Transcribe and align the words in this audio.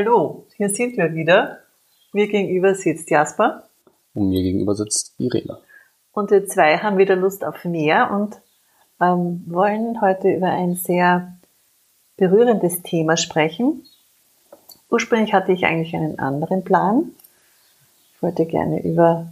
Hallo, 0.00 0.46
hier 0.56 0.68
sind 0.68 0.96
wir 0.96 1.12
wieder. 1.12 1.58
Mir 2.12 2.28
gegenüber 2.28 2.72
sitzt 2.76 3.10
Jasper. 3.10 3.64
Und 4.14 4.28
mir 4.28 4.44
gegenüber 4.44 4.76
sitzt 4.76 5.12
Irene. 5.18 5.58
Und 6.12 6.30
wir 6.30 6.46
zwei 6.46 6.78
haben 6.78 6.98
wieder 6.98 7.16
Lust 7.16 7.44
auf 7.44 7.64
mehr 7.64 8.12
und 8.12 8.36
ähm, 9.00 9.42
wollen 9.48 10.00
heute 10.00 10.30
über 10.30 10.50
ein 10.50 10.76
sehr 10.76 11.36
berührendes 12.16 12.82
Thema 12.82 13.16
sprechen. 13.16 13.84
Ursprünglich 14.88 15.32
hatte 15.32 15.50
ich 15.50 15.66
eigentlich 15.66 15.96
einen 15.96 16.20
anderen 16.20 16.62
Plan. 16.62 17.10
Ich 18.14 18.22
wollte 18.22 18.46
gerne 18.46 18.80
über 18.84 19.26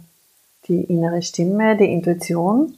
die 0.67 0.83
innere 0.83 1.21
Stimme, 1.21 1.77
die 1.77 1.89
Intuition, 1.93 2.75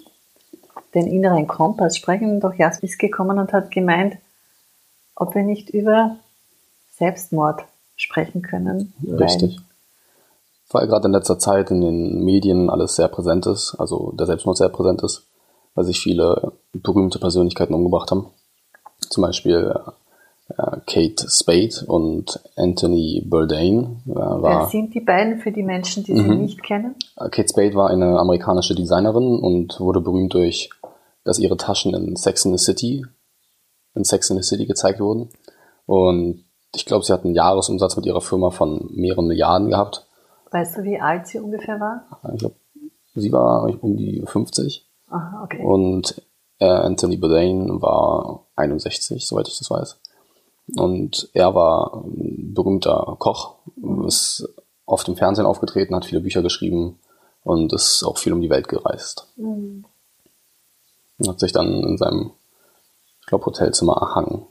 den 0.93 1.07
inneren 1.07 1.47
Kompass 1.47 1.97
sprechen. 1.97 2.39
Doch 2.39 2.53
Jasper 2.53 2.83
ist 2.83 2.99
gekommen 2.99 3.39
und 3.39 3.51
hat 3.51 3.71
gemeint, 3.71 4.17
ob 5.15 5.33
wir 5.33 5.41
nicht 5.41 5.71
über 5.71 6.17
Selbstmord 6.91 7.65
sprechen 7.99 8.41
können. 8.41 8.93
Richtig. 9.03 9.59
Weil 10.71 10.87
gerade 10.87 11.07
in 11.07 11.13
letzter 11.13 11.37
Zeit 11.37 11.69
in 11.69 11.81
den 11.81 12.23
Medien 12.23 12.69
alles 12.69 12.95
sehr 12.95 13.07
präsent 13.07 13.45
ist, 13.45 13.75
also 13.77 14.13
der 14.13 14.25
Selbstmord 14.25 14.57
sehr 14.57 14.69
präsent 14.69 15.03
ist, 15.03 15.27
weil 15.75 15.85
sich 15.85 15.99
viele 15.99 16.53
berühmte 16.73 17.19
Persönlichkeiten 17.19 17.73
umgebracht 17.73 18.11
haben. 18.11 18.27
Zum 19.09 19.23
Beispiel 19.23 19.73
äh, 20.49 20.77
Kate 20.85 21.27
Spade 21.29 21.85
und 21.87 22.39
Anthony 22.55 23.23
Bourdain. 23.25 24.01
Äh, 24.07 24.15
war, 24.15 24.43
Wer 24.43 24.67
sind 24.67 24.93
die 24.93 25.01
beiden 25.01 25.39
für 25.39 25.51
die 25.51 25.63
Menschen, 25.63 26.03
die 26.03 26.15
sie 26.15 26.21
mhm. 26.21 26.41
nicht 26.41 26.63
kennen? 26.63 26.95
Äh, 27.17 27.29
Kate 27.29 27.49
Spade 27.49 27.73
war 27.73 27.89
eine 27.89 28.17
amerikanische 28.17 28.75
Designerin 28.75 29.39
und 29.39 29.79
wurde 29.79 30.01
berühmt 30.01 30.33
durch, 30.33 30.69
dass 31.23 31.39
ihre 31.39 31.57
Taschen 31.57 31.93
in 31.93 32.15
Sex 32.15 32.45
in 32.45 32.55
the 32.55 32.63
City, 32.63 33.05
in 33.95 34.03
Sex 34.03 34.29
in 34.29 34.37
the 34.37 34.43
City 34.43 34.65
gezeigt 34.65 34.99
wurden. 34.99 35.29
Und 35.85 36.45
ich 36.73 36.85
glaube, 36.85 37.05
sie 37.05 37.13
hat 37.13 37.25
einen 37.25 37.35
Jahresumsatz 37.35 37.95
mit 37.95 38.05
ihrer 38.05 38.21
Firma 38.21 38.49
von 38.51 38.89
mehreren 38.91 39.27
Milliarden 39.27 39.69
gehabt. 39.69 40.05
Weißt 40.51 40.77
du, 40.77 40.83
wie 40.83 40.99
alt 40.99 41.27
sie 41.27 41.39
ungefähr 41.39 41.79
war? 41.79 42.05
Ich 42.33 42.39
glaube, 42.39 42.55
sie 43.15 43.31
war 43.31 43.83
um 43.83 43.97
die 43.97 44.23
50. 44.25 44.87
Aha, 45.09 45.43
okay. 45.43 45.63
Und 45.63 46.21
äh, 46.59 46.65
Anthony 46.65 47.17
Bourdain 47.17 47.81
war 47.81 48.45
61, 48.55 49.25
soweit 49.25 49.47
ich 49.47 49.57
das 49.57 49.69
weiß. 49.69 49.99
Und 50.77 51.29
er 51.33 51.55
war 51.55 52.03
ein 52.03 52.53
berühmter 52.53 53.15
Koch, 53.17 53.55
ist 54.05 54.47
oft 54.85 55.07
im 55.07 55.15
Fernsehen 55.15 55.45
aufgetreten, 55.45 55.95
hat 55.95 56.05
viele 56.05 56.21
Bücher 56.21 56.41
geschrieben 56.41 56.99
und 57.43 57.73
ist 57.73 58.03
auch 58.03 58.17
viel 58.17 58.33
um 58.33 58.41
die 58.41 58.49
Welt 58.49 58.67
gereist. 58.67 59.27
Mhm. 59.37 59.85
Hat 61.27 61.39
sich 61.39 61.51
dann 61.51 61.83
in 61.83 61.97
seinem, 61.97 62.31
ich 63.21 63.27
glaube, 63.27 63.45
Hotelzimmer 63.45 63.97
erhangen. 63.97 64.45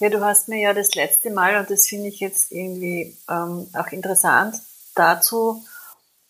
Ja, 0.00 0.10
du 0.10 0.20
hast 0.20 0.48
mir 0.48 0.60
ja 0.60 0.74
das 0.74 0.94
letzte 0.94 1.30
Mal, 1.30 1.58
und 1.58 1.70
das 1.70 1.86
finde 1.86 2.08
ich 2.08 2.20
jetzt 2.20 2.50
irgendwie 2.52 3.16
ähm, 3.30 3.66
auch 3.74 3.92
interessant, 3.92 4.56
dazu 4.94 5.62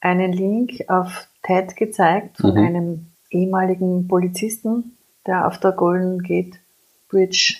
einen 0.00 0.32
Link 0.32 0.84
auf 0.88 1.28
TED 1.42 1.76
gezeigt 1.76 2.36
von 2.38 2.52
mhm. 2.52 2.66
einem 2.66 3.06
ehemaligen 3.30 4.06
Polizisten, 4.06 4.96
der 5.26 5.46
auf 5.46 5.58
der 5.58 5.72
Golden 5.72 6.22
Gate 6.22 6.56
Bridge 7.08 7.56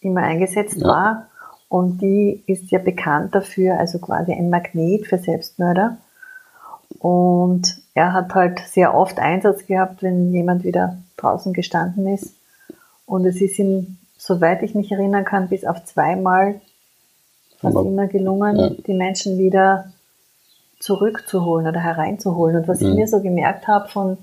immer 0.00 0.22
eingesetzt 0.22 0.78
ja. 0.78 0.86
war. 0.86 1.28
Und 1.68 2.02
die 2.02 2.42
ist 2.46 2.70
ja 2.70 2.78
bekannt 2.78 3.34
dafür, 3.34 3.78
also 3.78 3.98
quasi 3.98 4.32
ein 4.32 4.50
Magnet 4.50 5.06
für 5.06 5.18
Selbstmörder. 5.18 5.98
Und 6.98 7.82
er 7.94 8.12
hat 8.12 8.34
halt 8.34 8.60
sehr 8.60 8.94
oft 8.94 9.18
Einsatz 9.18 9.66
gehabt, 9.66 10.02
wenn 10.02 10.32
jemand 10.32 10.64
wieder 10.64 10.98
draußen 11.16 11.52
gestanden 11.52 12.06
ist. 12.06 12.34
Und 13.06 13.24
es 13.24 13.40
ist 13.40 13.58
ihm 13.58 13.98
soweit 14.24 14.62
ich 14.62 14.74
mich 14.74 14.92
erinnern 14.92 15.24
kann, 15.24 15.48
bis 15.48 15.64
auf 15.64 15.84
zweimal 15.84 16.60
fast 17.58 17.76
Aber, 17.76 17.86
immer 17.86 18.06
gelungen, 18.06 18.56
ja. 18.56 18.70
die 18.70 18.94
Menschen 18.94 19.36
wieder 19.36 19.92
zurückzuholen 20.78 21.66
oder 21.66 21.80
hereinzuholen. 21.80 22.56
Und 22.56 22.68
was 22.68 22.80
mhm. 22.80 22.88
ich 22.88 22.94
mir 22.94 23.08
so 23.08 23.20
gemerkt 23.20 23.66
habe 23.66 23.88
von, 23.88 24.18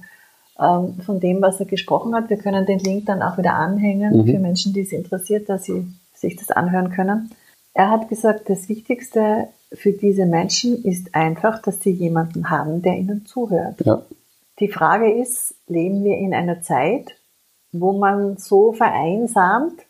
ähm, 0.57 0.95
von 1.05 1.19
dem, 1.19 1.41
was 1.41 1.59
er 1.59 1.65
gesprochen 1.65 2.15
hat, 2.15 2.29
wir 2.29 2.37
können 2.37 2.65
den 2.65 2.79
Link 2.79 3.07
dann 3.07 3.21
auch 3.21 3.37
wieder 3.37 3.55
anhängen 3.55 4.19
mhm. 4.19 4.25
für 4.25 4.39
Menschen, 4.39 4.73
die 4.73 4.81
es 4.81 4.93
interessiert, 4.93 5.49
dass 5.49 5.65
sie 5.65 5.85
sich 6.13 6.37
das 6.37 6.51
anhören 6.51 6.91
können. 6.91 7.31
Er 7.73 7.89
hat 7.89 8.07
gesagt, 8.07 8.49
das 8.49 8.69
Wichtigste 8.69 9.49
für 9.73 9.91
diese 9.91 10.25
Menschen 10.25 10.83
ist 10.83 11.13
einfach, 11.13 11.61
dass 11.61 11.81
sie 11.81 11.91
jemanden 11.91 12.49
haben, 12.49 12.81
der 12.81 12.97
ihnen 12.97 13.25
zuhört. 13.25 13.85
Ja. 13.85 14.01
Die 14.59 14.69
Frage 14.69 15.11
ist, 15.11 15.55
leben 15.67 16.03
wir 16.03 16.17
in 16.17 16.33
einer 16.33 16.61
Zeit, 16.61 17.15
wo 17.71 17.93
man 17.93 18.37
so 18.37 18.73
vereinsamt, 18.73 19.81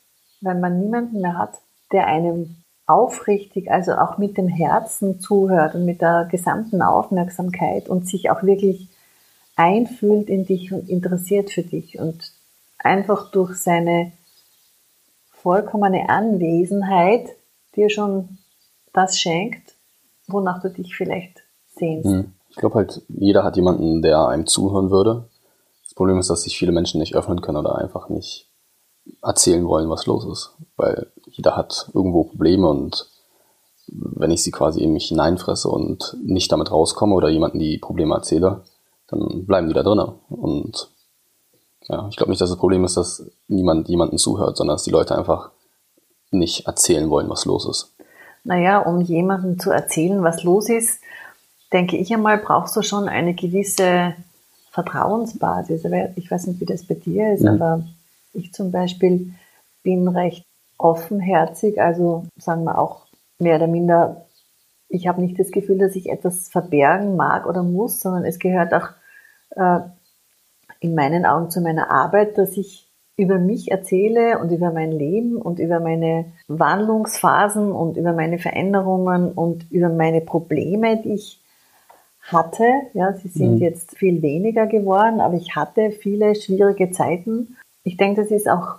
wenn 0.42 0.60
man 0.60 0.80
niemanden 0.80 1.22
mehr 1.22 1.38
hat, 1.38 1.56
der 1.92 2.08
einem 2.08 2.56
aufrichtig, 2.86 3.70
also 3.72 3.94
auch 3.94 4.18
mit 4.18 4.38
dem 4.38 4.48
Herzen 4.48 5.20
zuhört 5.20 5.76
und 5.76 5.86
mit 5.86 6.02
der 6.02 6.28
gesamten 6.30 6.82
Aufmerksamkeit 6.82 7.88
und 7.88 8.08
sich 8.08 8.32
auch 8.32 8.42
wirklich 8.44 8.90
einfühlt 9.56 10.30
in 10.30 10.46
dich 10.46 10.72
und 10.72 10.90
interessiert 10.90 11.52
für 11.52 11.62
dich 11.62 12.00
und 12.00 12.32
einfach 12.80 13.32
durch 13.32 13.58
seine 13.58 14.12
vollkommene 15.32 16.10
Anwesenheit 16.10 17.30
dir 17.76 17.90
schon 17.90 18.40
das 18.94 19.20
schenkt, 19.20 19.76
wonach 20.28 20.62
du 20.62 20.70
dich 20.70 20.96
vielleicht 20.96 21.44
sehnst. 21.76 22.10
Hm. 22.10 22.34
Ich 22.50 22.56
glaube 22.56 22.76
halt, 22.76 23.04
jeder 23.08 23.44
hat 23.44 23.56
jemanden, 23.56 24.02
der 24.02 24.28
einem 24.28 24.48
zuhören 24.48 24.90
würde. 24.90 25.30
Das 25.84 25.94
Problem 25.94 26.18
ist, 26.18 26.30
dass 26.30 26.44
sich 26.44 26.58
viele 26.58 26.72
Menschen 26.72 27.00
nicht 27.00 27.16
öffnen 27.16 27.42
können 27.42 27.58
oder 27.58 27.78
einfach 27.78 28.10
nicht 28.10 28.49
erzählen 29.22 29.68
wollen, 29.68 29.90
was 29.90 30.06
los 30.06 30.26
ist. 30.26 30.52
Weil 30.78 31.08
jeder 31.26 31.56
hat 31.56 31.90
irgendwo 31.94 32.24
Probleme 32.24 32.68
und 32.68 33.08
wenn 33.92 34.32
ich 34.32 34.44
sie 34.44 34.52
quasi 34.52 34.82
in 34.82 34.94
mich 34.94 35.08
hineinfresse 35.08 35.68
und 35.68 36.16
nicht 36.24 36.52
damit 36.52 36.72
rauskomme 36.72 37.16
oder 37.16 37.30
jemanden 37.30 37.60
die 37.60 37.78
Probleme 37.78 38.16
erzähle, 38.16 38.62
dann 39.08 39.46
bleiben 39.46 39.68
die 39.68 39.74
da 39.74 39.84
drinnen. 39.84 40.12
Und 40.30 40.90
ja, 41.88 42.08
ich 42.10 42.16
glaube 42.16 42.30
nicht, 42.30 42.42
dass 42.42 42.50
das 42.50 42.60
Problem 42.60 42.84
ist, 42.84 42.98
dass 42.98 43.26
niemand 43.48 43.90
jemanden 43.90 44.18
zuhört, 44.18 44.58
sondern 44.58 44.76
dass 44.76 44.84
die 44.84 44.92
Leute 44.92 45.18
einfach 45.18 45.50
nicht 46.32 46.68
erzählen 46.68 47.10
wollen, 47.10 47.30
was 47.30 47.46
los 47.46 47.68
ist. 47.68 47.94
Naja, 48.44 48.80
um 48.80 49.02
jemandem 49.02 49.60
zu 49.60 49.72
erzählen, 49.72 50.24
was 50.24 50.44
los 50.44 50.70
ist, 50.70 51.02
denke 51.74 51.98
ich 51.98 52.14
einmal, 52.14 52.38
brauchst 52.38 52.76
du 52.76 52.84
schon 52.84 53.10
eine 53.10 53.34
gewisse 53.34 54.14
Vertrauensbasis. 54.72 55.84
Ich 56.16 56.30
weiß 56.30 56.48
nicht, 56.48 56.60
wie 56.60 56.66
das 56.66 56.84
bei 56.84 56.96
dir 56.96 57.34
ist, 57.34 57.42
mhm. 57.42 57.50
aber 57.50 57.84
ich 58.34 58.54
zum 58.54 58.72
Beispiel 58.72 59.34
bin 59.84 60.08
recht 60.08 60.46
offenherzig, 60.78 61.82
also 61.82 62.26
sagen 62.38 62.64
wir 62.64 62.78
auch 62.78 63.08
mehr 63.40 63.56
oder 63.56 63.68
minder, 63.68 64.26
ich 64.88 65.08
habe 65.08 65.22
nicht 65.22 65.40
das 65.40 65.52
Gefühl, 65.52 65.78
dass 65.78 65.96
ich 65.96 66.10
etwas 66.10 66.50
verbergen 66.50 67.16
mag 67.16 67.46
oder 67.46 67.64
muss, 67.64 68.02
sondern 68.02 68.26
es 68.26 68.40
gehört 68.40 68.74
auch 68.74 68.90
äh, 69.56 69.82
in 70.80 70.96
meinen 70.96 71.26
Augen 71.26 71.50
zu 71.50 71.62
meiner 71.62 71.92
Arbeit, 71.92 72.38
dass 72.38 72.58
ich 72.58 72.88
über 73.18 73.38
mich 73.38 73.70
erzähle 73.70 74.40
und 74.40 74.52
über 74.52 74.72
mein 74.72 74.92
Leben 74.92 75.36
und 75.36 75.60
über 75.60 75.82
meine 75.82 76.26
Wandlungsphasen 76.48 77.72
und 77.72 77.98
über 77.98 78.14
meine 78.14 78.40
Veränderungen 78.40 79.34
und 79.34 79.70
über 79.72 79.90
meine 79.90 80.22
Probleme, 80.22 81.02
die 81.04 81.16
ich 81.16 81.42
hatte. 82.22 82.66
Ja, 82.94 83.14
sie 83.14 83.28
sind 83.28 83.56
mhm. 83.56 83.58
jetzt 83.58 83.98
viel 83.98 84.22
weniger 84.22 84.68
geworden, 84.68 85.20
aber 85.20 85.36
ich 85.36 85.56
hatte 85.56 85.92
viele 85.92 86.34
schwierige 86.34 86.92
Zeiten 86.92 87.58
ich 87.84 87.98
denke, 87.98 88.22
das 88.22 88.32
ist 88.32 88.50
auch 88.50 88.78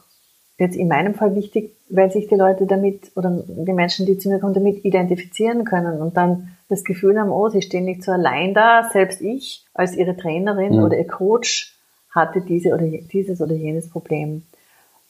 jetzt 0.58 0.76
in 0.76 0.88
meinem 0.88 1.14
Fall 1.14 1.34
wichtig, 1.34 1.74
weil 1.88 2.10
sich 2.12 2.28
die 2.28 2.34
Leute 2.34 2.66
damit 2.66 3.12
oder 3.16 3.42
die 3.46 3.72
Menschen, 3.72 4.06
die 4.06 4.18
zu 4.18 4.28
mir 4.28 4.38
kommen, 4.38 4.54
damit 4.54 4.84
identifizieren 4.84 5.64
können 5.64 6.00
und 6.00 6.16
dann 6.16 6.56
das 6.68 6.84
Gefühl 6.84 7.18
haben, 7.18 7.30
oh, 7.30 7.48
sie 7.48 7.62
stehen 7.62 7.86
nicht 7.86 8.02
so 8.02 8.12
allein 8.12 8.54
da, 8.54 8.88
selbst 8.92 9.20
ich 9.22 9.64
als 9.74 9.96
ihre 9.96 10.16
Trainerin 10.16 10.76
mhm. 10.76 10.84
oder 10.84 10.98
ihr 10.98 11.06
Coach 11.06 11.76
hatte 12.10 12.42
diese 12.42 12.74
oder 12.74 12.86
dieses 12.86 13.40
oder 13.40 13.54
jenes 13.54 13.88
Problem. 13.88 14.42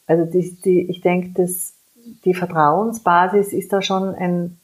Also 0.07 0.25
die, 0.25 0.57
die, 0.65 0.91
ich 0.91 1.01
denke, 1.01 1.31
dass 1.41 1.75
die 2.25 2.35
Vertrauensbasis 2.35 3.53
ist 3.53 3.73
da 3.73 3.83
schon 3.83 4.15
ein, 4.15 4.59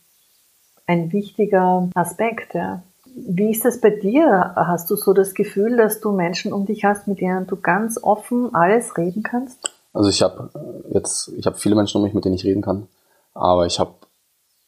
ein 0.86 1.12
wichtiger 1.12 1.90
Aspekt. 1.94 2.54
Ja. 2.54 2.82
Wie 3.18 3.50
ist 3.50 3.64
das 3.64 3.80
bei 3.80 3.88
dir? 3.88 4.52
Hast 4.56 4.90
du 4.90 4.96
so 4.96 5.14
das 5.14 5.32
Gefühl, 5.32 5.78
dass 5.78 6.00
du 6.00 6.12
Menschen 6.12 6.52
um 6.52 6.66
dich 6.66 6.84
hast, 6.84 7.08
mit 7.08 7.20
denen 7.20 7.46
du 7.46 7.56
ganz 7.56 7.98
offen 8.02 8.54
alles 8.54 8.98
reden 8.98 9.22
kannst? 9.22 9.70
Also 9.94 10.10
ich 10.10 10.20
habe 10.20 10.50
jetzt, 10.92 11.32
ich 11.38 11.46
habe 11.46 11.56
viele 11.56 11.74
Menschen 11.74 11.96
um 11.96 12.04
mich, 12.04 12.12
mit 12.12 12.26
denen 12.26 12.34
ich 12.34 12.44
reden 12.44 12.60
kann, 12.60 12.88
aber 13.32 13.64
ich 13.64 13.80
habe 13.80 13.94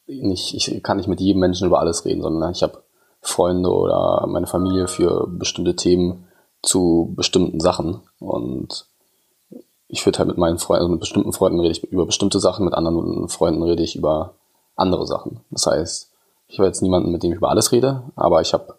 nicht, 0.07 0.55
ich 0.55 0.81
kann 0.81 0.97
nicht 0.97 1.07
mit 1.07 1.21
jedem 1.21 1.41
Menschen 1.41 1.67
über 1.67 1.79
alles 1.79 2.05
reden, 2.05 2.23
sondern 2.23 2.51
ich 2.51 2.63
habe 2.63 2.81
Freunde 3.21 3.69
oder 3.69 4.25
meine 4.27 4.47
Familie 4.47 4.87
für 4.87 5.27
bestimmte 5.27 5.75
Themen 5.75 6.25
zu 6.63 7.13
bestimmten 7.15 7.59
Sachen 7.59 8.01
und 8.19 8.87
ich 9.87 10.03
würde 10.05 10.17
halt 10.17 10.27
mit 10.27 10.39
meinen 10.39 10.57
Freunden, 10.57 10.81
also 10.81 10.91
mit 10.91 11.01
bestimmten 11.01 11.33
Freunden 11.33 11.59
rede 11.59 11.71
ich 11.71 11.83
über 11.83 12.07
bestimmte 12.07 12.39
Sachen, 12.39 12.65
mit 12.65 12.73
anderen 12.73 13.29
Freunden 13.29 13.61
rede 13.61 13.83
ich 13.83 13.95
über 13.95 14.33
andere 14.75 15.05
Sachen. 15.05 15.41
Das 15.51 15.67
heißt, 15.67 16.08
ich 16.49 16.57
habe 16.57 16.67
jetzt 16.67 16.81
niemanden, 16.81 17.11
mit 17.11 17.23
dem 17.23 17.31
ich 17.31 17.37
über 17.37 17.49
alles 17.49 17.71
rede, 17.71 18.03
aber 18.15 18.41
ich 18.41 18.53
habe 18.53 18.75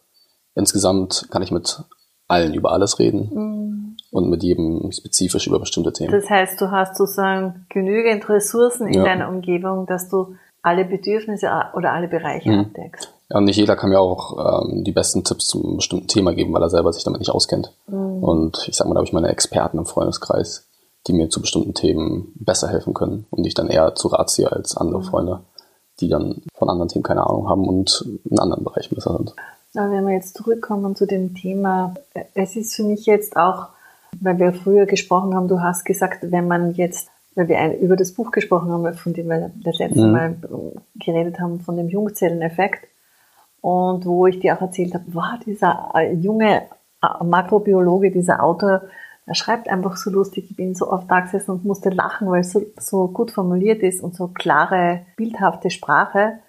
insgesamt 0.54 1.28
kann 1.30 1.42
ich 1.42 1.52
mit 1.52 1.82
allen 2.28 2.52
über 2.52 2.72
alles 2.72 2.98
reden 2.98 3.30
mhm. 3.32 3.96
und 4.10 4.28
mit 4.28 4.42
jedem 4.42 4.90
spezifisch 4.92 5.46
über 5.46 5.60
bestimmte 5.60 5.92
Themen. 5.92 6.12
Das 6.12 6.28
heißt, 6.28 6.60
du 6.60 6.70
hast 6.70 6.96
sozusagen 6.96 7.66
genügend 7.68 8.28
Ressourcen 8.28 8.88
in 8.88 8.94
ja. 8.94 9.04
deiner 9.04 9.28
Umgebung, 9.28 9.86
dass 9.86 10.08
du 10.08 10.34
alle 10.62 10.84
Bedürfnisse 10.84 11.48
oder 11.74 11.92
alle 11.92 12.08
Bereiche 12.08 12.50
mhm. 12.50 12.60
abdeckst. 12.60 13.12
Ja, 13.30 13.38
und 13.38 13.44
nicht 13.44 13.56
jeder 13.56 13.76
kann 13.76 13.90
mir 13.90 14.00
auch 14.00 14.62
ähm, 14.62 14.84
die 14.84 14.92
besten 14.92 15.24
Tipps 15.24 15.46
zum 15.46 15.64
einem 15.64 15.76
bestimmten 15.76 16.08
Thema 16.08 16.34
geben, 16.34 16.52
weil 16.52 16.62
er 16.62 16.70
selber 16.70 16.92
sich 16.92 17.04
damit 17.04 17.20
nicht 17.20 17.30
auskennt. 17.30 17.72
Mhm. 17.86 18.22
Und 18.22 18.68
ich 18.68 18.76
sag 18.76 18.86
mal, 18.86 18.94
da 18.94 18.98
habe 18.98 19.06
ich 19.06 19.12
meine 19.12 19.28
Experten 19.28 19.78
im 19.78 19.86
Freundeskreis, 19.86 20.68
die 21.06 21.12
mir 21.12 21.30
zu 21.30 21.40
bestimmten 21.40 21.74
Themen 21.74 22.32
besser 22.34 22.68
helfen 22.68 22.92
können 22.92 23.26
und 23.30 23.46
ich 23.46 23.54
dann 23.54 23.68
eher 23.68 23.94
zu 23.94 24.08
Rat 24.08 24.30
ziehe 24.30 24.50
als 24.52 24.76
andere 24.76 25.00
mhm. 25.00 25.04
Freunde, 25.04 25.40
die 26.00 26.08
dann 26.08 26.42
von 26.54 26.68
anderen 26.68 26.88
Themen 26.88 27.02
keine 27.02 27.26
Ahnung 27.26 27.48
haben 27.48 27.68
und 27.68 28.04
in 28.28 28.38
anderen 28.38 28.64
Bereichen 28.64 28.94
besser 28.94 29.16
sind. 29.16 29.34
Aber 29.74 29.92
wenn 29.92 30.06
wir 30.06 30.14
jetzt 30.14 30.36
zurückkommen 30.36 30.96
zu 30.96 31.06
dem 31.06 31.34
Thema, 31.34 31.94
es 32.34 32.56
ist 32.56 32.74
für 32.74 32.82
mich 32.82 33.06
jetzt 33.06 33.36
auch, 33.36 33.68
weil 34.20 34.38
wir 34.38 34.52
früher 34.52 34.86
gesprochen 34.86 35.34
haben, 35.34 35.48
du 35.48 35.60
hast 35.60 35.84
gesagt, 35.84 36.30
wenn 36.30 36.48
man 36.48 36.74
jetzt, 36.74 37.08
weil 37.36 37.48
wir 37.48 37.78
über 37.78 37.96
das 37.96 38.12
Buch 38.12 38.32
gesprochen 38.32 38.72
haben, 38.72 38.92
von 38.94 39.12
dem 39.12 39.28
wir 39.28 39.52
das 39.62 39.78
letzte 39.78 40.04
mhm. 40.04 40.12
Mal 40.12 40.36
geredet 40.96 41.38
haben, 41.38 41.60
von 41.60 41.76
dem 41.76 41.88
Jungzelleneffekt, 41.88 42.88
und 43.60 44.06
wo 44.06 44.26
ich 44.26 44.40
dir 44.40 44.56
auch 44.56 44.62
erzählt 44.62 44.94
habe, 44.94 45.04
wow, 45.12 45.38
dieser 45.44 46.12
junge 46.12 46.62
Makrobiologe, 47.22 48.10
dieser 48.10 48.42
Autor, 48.42 48.82
er 49.30 49.36
schreibt 49.36 49.68
einfach 49.68 49.96
so 49.96 50.10
lustig. 50.10 50.50
Ich 50.50 50.56
bin 50.56 50.74
so 50.74 50.90
oft 50.90 51.08
da 51.08 51.20
gesessen 51.20 51.52
und 51.52 51.64
musste 51.64 51.88
lachen, 51.88 52.28
weil 52.28 52.40
es 52.40 52.50
so, 52.50 52.66
so 52.76 53.06
gut 53.06 53.30
formuliert 53.30 53.80
ist 53.80 54.02
und 54.02 54.16
so 54.16 54.26
klare, 54.26 55.02
bildhafte 55.14 55.70
Sprache. 55.70 56.40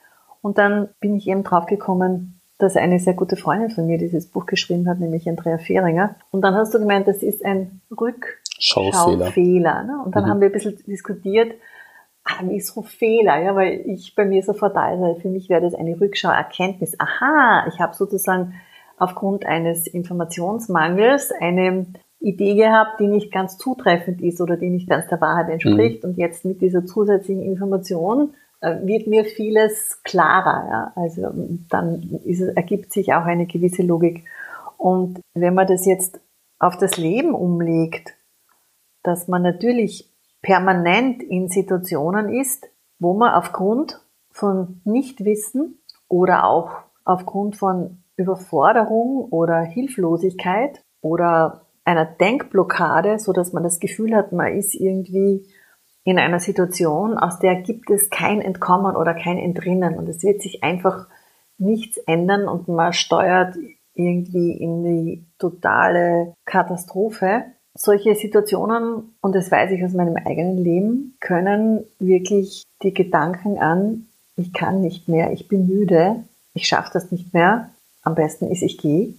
Und 0.42 0.58
dann 0.58 0.90
bin 1.00 1.16
ich 1.16 1.28
eben 1.28 1.44
draufgekommen, 1.44 2.42
dass 2.58 2.76
eine 2.76 2.98
sehr 2.98 3.14
gute 3.14 3.36
Freundin 3.36 3.70
von 3.70 3.86
mir 3.86 4.00
dieses 4.00 4.26
Buch 4.32 4.48
geschrieben 4.48 4.90
hat, 4.90 5.00
nämlich 5.00 5.30
Andrea 5.30 5.60
Fehringer. 5.60 6.16
Und 6.32 6.42
dann 6.42 6.56
hast 6.56 6.74
du 6.74 6.80
gemeint, 6.80 7.08
das 7.08 7.22
ist 7.22 7.46
ein 7.46 7.82
Rückschaufehler. 7.92 9.84
Ne? 9.84 10.02
Und 10.04 10.16
dann 10.16 10.24
mhm. 10.24 10.30
haben 10.30 10.42
wir 10.42 10.48
ein 10.48 10.54
bisschen 10.54 10.80
diskutiert, 10.88 11.54
ah, 12.24 12.42
wieso 12.46 12.82
Fehler? 12.82 13.44
Ja, 13.44 13.56
weil 13.56 13.74
ich 13.86 14.16
bei 14.16 14.26
mir 14.26 14.42
sofort 14.42 14.76
da 14.76 14.92
ist, 14.92 15.22
für 15.22 15.30
mich 15.30 15.50
wäre 15.50 15.62
das 15.62 15.76
eine 15.76 16.02
Rückschauerkenntnis. 16.02 17.00
Aha, 17.00 17.68
ich 17.72 17.80
habe 17.80 17.94
sozusagen 17.94 18.56
aufgrund 18.98 19.46
eines 19.46 19.86
Informationsmangels 19.86 21.32
eine 21.40 21.86
Idee 22.22 22.56
gehabt, 22.56 23.00
die 23.00 23.08
nicht 23.08 23.32
ganz 23.32 23.58
zutreffend 23.58 24.22
ist 24.22 24.42
oder 24.42 24.56
die 24.56 24.70
nicht 24.70 24.88
ganz 24.88 25.08
der 25.08 25.20
Wahrheit 25.20 25.50
entspricht. 25.50 26.04
Mhm. 26.04 26.12
Und 26.12 26.18
jetzt 26.18 26.46
mit 26.46 26.62
dieser 26.62 26.86
zusätzlichen 26.86 27.44
Information 27.44 28.36
äh, 28.62 28.78
wird 28.84 29.08
mir 29.08 29.26
vieles 29.26 30.02
klarer. 30.04 30.68
Ja? 30.70 30.92
Also 30.96 31.32
dann 31.70 32.20
ist, 32.24 32.42
ergibt 32.42 32.94
sich 32.94 33.14
auch 33.14 33.26
eine 33.26 33.48
gewisse 33.48 33.82
Logik. 33.82 34.24
Und 34.78 35.20
wenn 35.34 35.56
man 35.56 35.68
das 35.68 35.86
jetzt 35.86 36.22
auf 36.60 36.78
das 36.78 36.98
Leben 36.98 37.34
umlegt, 37.34 38.14
dass 39.04 39.28
man 39.28 39.42
natürlich 39.42 40.10
permanent 40.44 41.24
in 41.24 41.50
Situationen 41.50 42.30
ist, 42.30 42.70
wo 43.00 43.14
man 43.14 43.34
aufgrund 43.34 44.00
von 44.32 44.82
Nichtwissen 44.86 45.80
oder 46.08 46.46
auch 46.46 46.72
aufgrund 47.04 47.58
von 47.58 48.04
Überforderung 48.16 49.28
oder 49.32 49.62
Hilflosigkeit 49.62 50.84
oder 51.02 51.62
einer 51.84 52.06
Denkblockade, 52.06 53.20
so 53.20 53.34
dass 53.34 53.54
man 53.54 53.64
das 53.64 53.80
Gefühl 53.80 54.16
hat, 54.16 54.32
man 54.32 54.56
ist 54.56 54.74
irgendwie 54.76 55.46
in 56.04 56.18
einer 56.18 56.40
Situation, 56.40 57.18
aus 57.18 57.40
der 57.40 57.62
gibt 57.62 57.90
es 57.90 58.10
kein 58.10 58.42
Entkommen 58.42 58.96
oder 58.96 59.14
kein 59.14 59.38
Entrinnen 59.38 59.96
und 59.96 60.10
es 60.10 60.24
wird 60.24 60.42
sich 60.42 60.64
einfach 60.64 61.08
nichts 61.58 61.98
ändern 61.98 62.48
und 62.48 62.68
man 62.68 62.94
steuert 62.94 63.56
irgendwie 63.94 64.52
in 64.52 64.84
die 64.84 65.26
totale 65.38 66.34
Katastrophe. 66.46 67.44
Solche 67.74 68.16
Situationen, 68.16 69.16
und 69.22 69.36
das 69.36 69.52
weiß 69.52 69.72
ich 69.72 69.84
aus 69.84 69.94
meinem 69.94 70.16
eigenen 70.18 70.58
Leben, 70.58 71.16
können 71.20 71.86
wirklich 72.00 72.64
die 72.84 72.94
Gedanken 72.94 73.60
an, 73.60 74.08
ich 74.36 74.54
kann 74.54 74.82
nicht 74.82 75.08
mehr, 75.08 75.32
ich 75.32 75.48
bin 75.48 75.68
müde, 75.68 76.24
ich 76.54 76.68
schaffe 76.68 76.90
das 76.94 77.12
nicht 77.12 77.34
mehr, 77.34 77.70
am 78.02 78.16
besten 78.16 78.50
ist, 78.50 78.64
ich 78.64 78.78
gehe, 78.78 79.14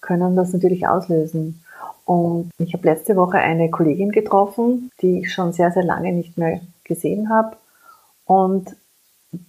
können 0.00 0.34
das 0.34 0.52
natürlich 0.52 0.86
auslösen. 0.88 1.62
Und 2.04 2.50
ich 2.58 2.72
habe 2.72 2.86
letzte 2.86 3.16
Woche 3.16 3.38
eine 3.38 3.70
Kollegin 3.70 4.12
getroffen, 4.12 4.90
die 5.00 5.20
ich 5.20 5.32
schon 5.32 5.52
sehr, 5.52 5.72
sehr 5.72 5.84
lange 5.84 6.12
nicht 6.12 6.38
mehr 6.38 6.60
gesehen 6.84 7.30
habe. 7.30 7.56
Und 8.24 8.76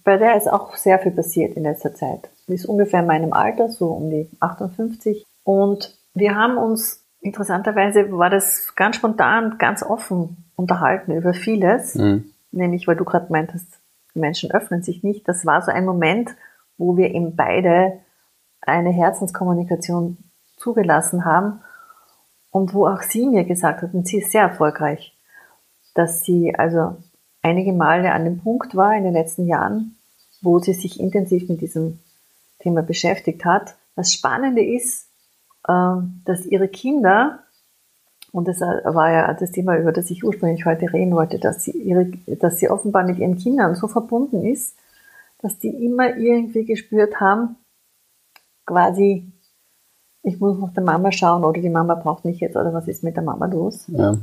bei 0.04 0.16
der 0.16 0.36
ist 0.36 0.50
auch 0.50 0.74
sehr 0.76 0.98
viel 0.98 1.12
passiert 1.12 1.56
in 1.56 1.62
letzter 1.62 1.94
Zeit. 1.94 2.28
Die 2.48 2.54
ist 2.54 2.66
ungefähr 2.66 3.00
in 3.00 3.06
meinem 3.06 3.32
Alter, 3.32 3.68
so 3.68 3.88
um 3.88 4.10
die 4.10 4.28
58. 4.40 5.24
Und 5.44 5.96
wir 6.14 6.34
haben 6.34 6.58
uns, 6.58 7.04
interessanterweise 7.20 8.10
war 8.12 8.30
das 8.30 8.74
ganz 8.74 8.96
spontan, 8.96 9.56
ganz 9.58 9.82
offen 9.82 10.44
unterhalten 10.56 11.12
über 11.12 11.34
vieles. 11.34 11.94
Mhm. 11.94 12.32
Nämlich, 12.50 12.88
weil 12.88 12.96
du 12.96 13.04
gerade 13.04 13.30
meintest, 13.30 13.66
Menschen 14.14 14.50
öffnen 14.50 14.82
sich 14.82 15.02
nicht. 15.04 15.28
Das 15.28 15.46
war 15.46 15.62
so 15.62 15.70
ein 15.70 15.84
Moment, 15.84 16.30
wo 16.76 16.96
wir 16.96 17.14
eben 17.14 17.36
beide 17.36 18.00
eine 18.60 18.90
Herzenskommunikation 18.90 20.18
zugelassen 20.56 21.24
haben 21.24 21.60
und 22.50 22.74
wo 22.74 22.86
auch 22.86 23.02
sie 23.02 23.26
mir 23.26 23.44
gesagt 23.44 23.82
hat, 23.82 23.94
und 23.94 24.06
sie 24.06 24.18
ist 24.18 24.32
sehr 24.32 24.42
erfolgreich, 24.42 25.16
dass 25.94 26.22
sie 26.22 26.54
also 26.54 26.96
einige 27.42 27.72
Male 27.72 28.12
an 28.12 28.24
dem 28.24 28.38
Punkt 28.40 28.74
war 28.76 28.94
in 28.96 29.04
den 29.04 29.12
letzten 29.12 29.46
Jahren, 29.46 29.96
wo 30.40 30.58
sie 30.58 30.74
sich 30.74 31.00
intensiv 31.00 31.48
mit 31.48 31.60
diesem 31.60 32.00
Thema 32.60 32.82
beschäftigt 32.82 33.44
hat. 33.44 33.76
Das 33.96 34.12
Spannende 34.12 34.64
ist, 34.64 35.08
ähm, 35.68 36.22
dass 36.24 36.46
ihre 36.46 36.68
Kinder, 36.68 37.40
und 38.32 38.46
das 38.46 38.60
war 38.60 39.10
ja 39.10 39.32
das 39.34 39.50
Thema, 39.50 39.76
über 39.76 39.92
das 39.92 40.10
ich 40.10 40.24
ursprünglich 40.24 40.64
heute 40.64 40.92
reden 40.92 41.14
wollte, 41.14 41.38
dass 41.38 41.64
sie, 41.64 41.72
ihre, 41.72 42.06
dass 42.26 42.58
sie 42.58 42.70
offenbar 42.70 43.04
mit 43.04 43.18
ihren 43.18 43.36
Kindern 43.36 43.74
so 43.74 43.88
verbunden 43.88 44.44
ist, 44.44 44.76
dass 45.40 45.58
die 45.58 45.84
immer 45.84 46.16
irgendwie 46.16 46.64
gespürt 46.64 47.20
haben, 47.20 47.56
quasi 48.66 49.32
ich 50.22 50.40
muss 50.40 50.58
nach 50.58 50.72
der 50.72 50.82
Mama 50.82 51.12
schauen 51.12 51.44
oder 51.44 51.60
die 51.60 51.70
Mama 51.70 51.94
braucht 51.94 52.24
mich 52.24 52.40
jetzt 52.40 52.56
oder 52.56 52.72
was 52.72 52.88
ist 52.88 53.02
mit 53.02 53.16
der 53.16 53.22
Mama 53.22 53.46
los? 53.46 53.84
Ja. 53.88 54.16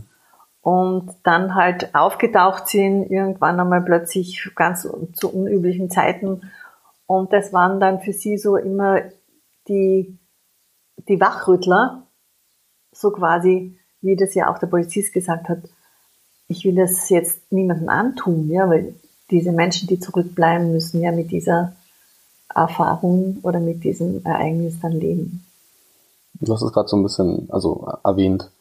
Und 0.61 1.11
dann 1.23 1.55
halt 1.55 1.93
aufgetaucht 1.93 2.67
sind, 2.67 3.09
irgendwann 3.09 3.59
einmal 3.59 3.81
plötzlich 3.81 4.49
ganz 4.55 4.87
zu 5.13 5.29
unüblichen 5.31 5.91
Zeiten. 5.91 6.41
Und 7.05 7.31
das 7.33 7.53
waren 7.53 7.79
dann 7.79 7.99
für 7.99 8.13
sie 8.13 8.37
so 8.37 8.57
immer 8.57 9.01
die, 9.67 10.17
die 11.07 11.19
Wachrüttler, 11.19 12.03
so 12.91 13.11
quasi, 13.11 13.77
wie 14.01 14.15
das 14.15 14.33
ja 14.33 14.49
auch 14.49 14.57
der 14.57 14.67
Polizist 14.67 15.13
gesagt 15.13 15.49
hat, 15.49 15.59
ich 16.47 16.63
will 16.65 16.75
das 16.75 17.09
jetzt 17.09 17.51
niemandem 17.51 17.89
antun, 17.89 18.49
ja, 18.49 18.69
weil 18.69 18.95
diese 19.31 19.51
Menschen, 19.51 19.87
die 19.87 19.99
zurückbleiben, 19.99 20.71
müssen 20.71 21.01
ja 21.01 21.11
mit 21.11 21.31
dieser 21.31 21.75
Erfahrung 22.53 23.39
oder 23.41 23.59
mit 23.59 23.83
diesem 23.83 24.23
Ereignis 24.23 24.79
dann 24.79 24.93
leben. 24.93 25.44
Du 26.39 26.53
hast 26.53 26.61
es 26.61 26.71
gerade 26.71 26.87
so 26.87 26.97
ein 26.97 27.03
bisschen, 27.03 27.47
also 27.49 27.87
erwähnt, 28.03 28.51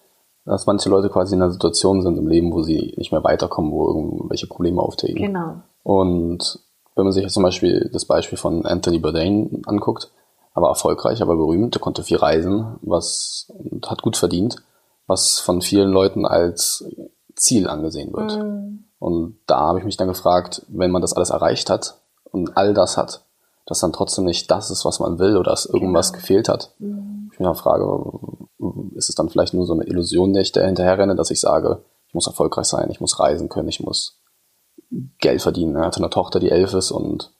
dass 0.45 0.67
manche 0.67 0.89
Leute 0.89 1.09
quasi 1.09 1.35
in 1.35 1.43
einer 1.43 1.51
Situation 1.51 2.03
sind 2.03 2.19
im 2.19 2.29
Leben, 2.29 2.53
wo 2.53 2.63
sie 2.63 2.95
nicht 2.97 3.13
mehr 3.13 3.25
weiterkommen, 3.25 3.73
wo 3.73 3.89
irgendwelche 3.89 4.47
Probleme 4.47 4.83
auftreten. 4.83 5.19
Genau. 5.23 5.63
Und 5.83 6.61
wenn 6.95 7.05
man 7.05 7.13
sich 7.13 7.23
jetzt 7.23 7.35
zum 7.35 7.43
Beispiel 7.43 7.91
das 7.93 8.05
Beispiel 8.05 8.39
von 8.39 8.65
Anthony 8.67 8.99
Bourdain 8.99 9.63
anguckt, 9.67 10.11
er 10.55 10.63
war 10.63 10.69
erfolgreich, 10.69 11.21
aber 11.21 11.35
berühmt, 11.37 11.75
er 11.75 11.81
konnte 11.81 12.05
viel 12.05 12.19
reisen, 12.19 12.77
was 12.83 13.53
und 13.59 13.91
hat 13.91 14.03
gut 14.03 14.17
verdient, 14.17 14.57
was 15.07 15.41
von 15.41 15.61
vielen 15.63 15.91
Leuten 15.91 16.27
als 16.27 16.85
Ziel 17.35 17.69
angesehen 17.69 18.13
wird. 18.13 18.39
Mhm. 18.39 18.85
Und 19.01 19.39
da 19.47 19.59
habe 19.59 19.81
ich 19.81 19.85
mich 19.85 19.97
dann 19.97 20.09
gefragt, 20.09 20.65
wenn 20.69 20.93
man 20.93 21.03
das 21.03 21.13
alles 21.13 21.31
erreicht 21.31 21.71
hat 21.71 21.97
und 22.31 22.57
all 22.57 22.73
das 22.73 22.97
hat, 22.97 23.24
dass 23.67 23.81
dann 23.81 23.93
trotzdem 23.93 24.25
nicht 24.25 24.51
das 24.51 24.71
ist, 24.71 24.85
was 24.85 25.01
man 25.01 25.19
will 25.19 25.37
oder 25.37 25.51
dass 25.51 25.67
irgendwas 25.67 26.13
genau. 26.13 26.21
gefehlt 26.21 26.49
hat. 26.49 26.75
Mhm. 26.79 27.31
Ich 27.33 27.41
mir 27.41 27.55
frage, 27.55 28.11
ist 28.95 29.09
es 29.09 29.15
dann 29.15 29.29
vielleicht 29.29 29.55
nur 29.55 29.67
so 29.67 29.73
eine 29.73 29.85
Illusion, 29.85 30.33
der 30.33 30.43
ich 30.43 30.53
da 30.53 30.63
hinterher 30.63 30.99
renne, 30.99 31.17
dass 31.17 31.31
ich 31.31 31.41
sage, 31.41 31.83
ich 32.09 32.15
muss 32.15 32.27
erfolgreich 32.27 32.67
sein, 32.67 32.91
ich 32.91 33.01
muss 33.01 33.19
reisen 33.19 33.49
können, 33.49 33.69
ich 33.69 33.81
muss 33.81 34.21
Geld 35.19 35.43
verdienen. 35.43 35.77
Er 35.77 35.87
hatte 35.87 35.99
eine 35.99 36.11
Tochter, 36.11 36.39
die 36.39 36.51
elf 36.51 36.75
ist 36.75 36.91
und 36.91 37.33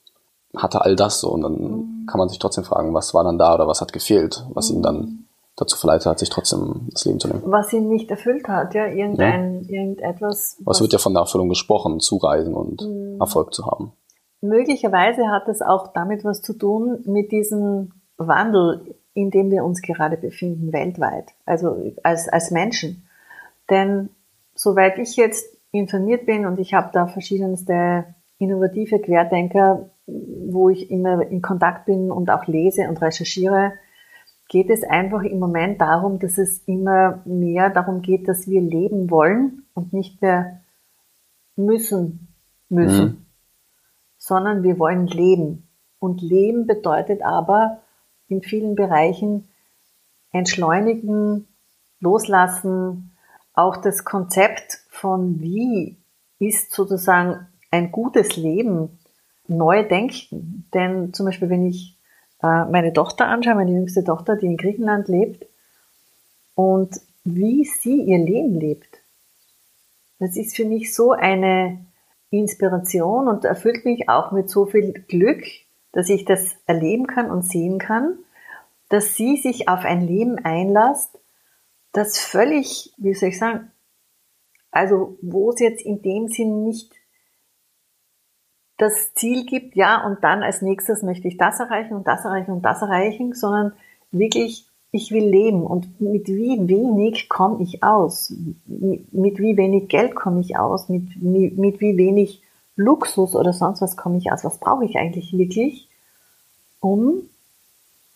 hatte 0.55 0.81
all 0.81 0.95
das 0.95 1.19
so 1.19 1.29
und 1.29 1.41
dann 1.41 1.53
mhm. 1.53 2.05
kann 2.07 2.17
man 2.17 2.29
sich 2.29 2.39
trotzdem 2.39 2.63
fragen, 2.63 2.93
was 2.93 3.13
war 3.13 3.23
dann 3.23 3.37
da 3.37 3.53
oder 3.53 3.67
was 3.67 3.81
hat 3.81 3.93
gefehlt, 3.93 4.45
was 4.53 4.69
mhm. 4.69 4.75
ihn 4.75 4.83
dann 4.83 4.97
mhm. 4.97 5.25
dazu 5.55 5.77
verleitet 5.77 6.07
hat, 6.07 6.19
sich 6.19 6.29
trotzdem 6.29 6.87
das 6.91 7.05
Leben 7.05 7.19
zu 7.19 7.27
nehmen. 7.27 7.43
Was 7.45 7.71
ihn 7.73 7.87
nicht 7.87 8.09
erfüllt 8.09 8.47
hat, 8.47 8.73
ja, 8.73 8.87
irgendein, 8.87 9.63
ja. 9.63 9.81
irgendetwas. 9.81 10.57
Was, 10.59 10.65
was 10.65 10.81
wird 10.81 10.93
ja 10.93 10.99
von 10.99 11.13
der 11.13 11.21
Erfüllung 11.21 11.49
gesprochen, 11.49 11.99
zu 11.99 12.17
reisen 12.17 12.53
und 12.53 12.81
mhm. 12.81 13.17
Erfolg 13.19 13.53
zu 13.53 13.65
haben. 13.65 13.93
Möglicherweise 14.47 15.29
hat 15.29 15.47
es 15.47 15.61
auch 15.61 15.93
damit 15.93 16.23
was 16.23 16.41
zu 16.41 16.53
tun 16.53 16.99
mit 17.05 17.31
diesem 17.31 17.93
Wandel, 18.17 18.95
in 19.13 19.31
dem 19.31 19.51
wir 19.51 19.63
uns 19.63 19.81
gerade 19.81 20.17
befinden, 20.17 20.73
weltweit, 20.73 21.33
also 21.45 21.93
als, 22.03 22.29
als 22.29 22.51
Menschen. 22.51 23.07
Denn 23.69 24.09
soweit 24.53 24.97
ich 24.97 25.15
jetzt 25.15 25.45
informiert 25.71 26.25
bin 26.25 26.45
und 26.45 26.59
ich 26.59 26.73
habe 26.73 26.89
da 26.93 27.07
verschiedenste 27.07 28.05
innovative 28.37 28.99
Querdenker, 28.99 29.89
wo 30.05 30.69
ich 30.69 30.91
immer 30.91 31.25
in 31.27 31.41
Kontakt 31.41 31.85
bin 31.85 32.11
und 32.11 32.29
auch 32.29 32.45
lese 32.47 32.87
und 32.87 33.01
recherchiere, 33.01 33.73
geht 34.47 34.69
es 34.69 34.83
einfach 34.83 35.23
im 35.23 35.39
Moment 35.39 35.81
darum, 35.81 36.19
dass 36.19 36.37
es 36.37 36.59
immer 36.67 37.21
mehr 37.25 37.69
darum 37.69 38.01
geht, 38.01 38.27
dass 38.27 38.47
wir 38.47 38.61
leben 38.61 39.09
wollen 39.09 39.63
und 39.73 39.91
nicht 39.91 40.21
mehr 40.21 40.61
müssen 41.55 42.27
müssen. 42.69 43.05
Mhm 43.05 43.24
sondern 44.25 44.63
wir 44.63 44.79
wollen 44.79 45.05
leben. 45.05 45.67
Und 45.99 46.23
leben 46.23 46.65
bedeutet 46.65 47.21
aber 47.21 47.81
in 48.27 48.41
vielen 48.41 48.73
Bereichen 48.73 49.47
entschleunigen, 50.31 51.47
loslassen, 51.99 53.15
auch 53.53 53.77
das 53.77 54.03
Konzept 54.03 54.79
von 54.89 55.39
wie 55.41 55.97
ist 56.39 56.71
sozusagen 56.71 57.45
ein 57.69 57.91
gutes 57.91 58.35
Leben 58.35 58.97
neu 59.47 59.87
denken. 59.87 60.67
Denn 60.73 61.13
zum 61.13 61.27
Beispiel, 61.27 61.51
wenn 61.51 61.67
ich 61.67 61.95
äh, 62.41 62.65
meine 62.65 62.93
Tochter 62.93 63.27
anschaue, 63.27 63.53
meine 63.53 63.73
jüngste 63.73 64.03
Tochter, 64.03 64.35
die 64.35 64.47
in 64.47 64.57
Griechenland 64.57 65.07
lebt, 65.07 65.45
und 66.55 66.99
wie 67.23 67.63
sie 67.63 68.01
ihr 68.01 68.17
Leben 68.17 68.55
lebt, 68.55 69.01
das 70.17 70.35
ist 70.35 70.55
für 70.55 70.65
mich 70.65 70.95
so 70.95 71.11
eine 71.11 71.85
Inspiration 72.29 73.27
und 73.27 73.45
erfüllt 73.45 73.85
mich 73.85 74.09
auch 74.09 74.31
mit 74.31 74.49
so 74.49 74.65
viel 74.65 74.93
Glück, 75.07 75.43
dass 75.91 76.09
ich 76.09 76.25
das 76.25 76.55
erleben 76.65 77.07
kann 77.07 77.31
und 77.31 77.43
sehen 77.43 77.79
kann, 77.79 78.19
dass 78.89 79.15
sie 79.15 79.37
sich 79.37 79.69
auf 79.69 79.85
ein 79.85 80.01
Leben 80.01 80.37
einlasst, 80.43 81.17
das 81.91 82.19
völlig, 82.19 82.93
wie 82.97 83.13
soll 83.13 83.29
ich 83.29 83.39
sagen, 83.39 83.71
also 84.71 85.17
wo 85.21 85.51
es 85.51 85.59
jetzt 85.59 85.81
in 85.85 86.01
dem 86.01 86.27
Sinn 86.27 86.63
nicht 86.63 86.93
das 88.77 89.13
Ziel 89.13 89.45
gibt, 89.45 89.75
ja, 89.75 90.05
und 90.05 90.21
dann 90.23 90.43
als 90.43 90.61
nächstes 90.61 91.01
möchte 91.01 91.29
ich 91.29 91.37
das 91.37 91.59
erreichen 91.61 91.93
und 91.93 92.05
das 92.05 92.25
erreichen 92.25 92.51
und 92.51 92.61
das 92.61 92.81
erreichen, 92.81 93.33
sondern 93.33 93.73
wirklich, 94.11 94.67
ich 94.95 95.11
will 95.11 95.25
leben 95.25 95.63
und 95.63 95.99
mit 95.99 96.27
wie 96.27 96.67
wenig 96.67 97.29
komme 97.29 97.61
ich 97.61 97.83
aus, 97.83 98.33
mit 98.65 99.39
wie 99.39 99.57
wenig 99.57 99.89
Geld 99.89 100.15
komme 100.15 100.41
ich 100.41 100.57
aus, 100.57 100.89
mit, 100.89 101.21
mit, 101.21 101.57
mit 101.57 101.81
wie 101.81 101.97
wenig 101.97 102.41
Luxus 102.75 103.35
oder 103.35 103.53
sonst 103.53 103.81
was 103.81 103.97
komme 103.97 104.17
ich 104.17 104.31
aus, 104.31 104.43
was 104.43 104.59
brauche 104.59 104.85
ich 104.85 104.97
eigentlich 104.97 105.37
wirklich, 105.37 105.89
um 106.79 107.23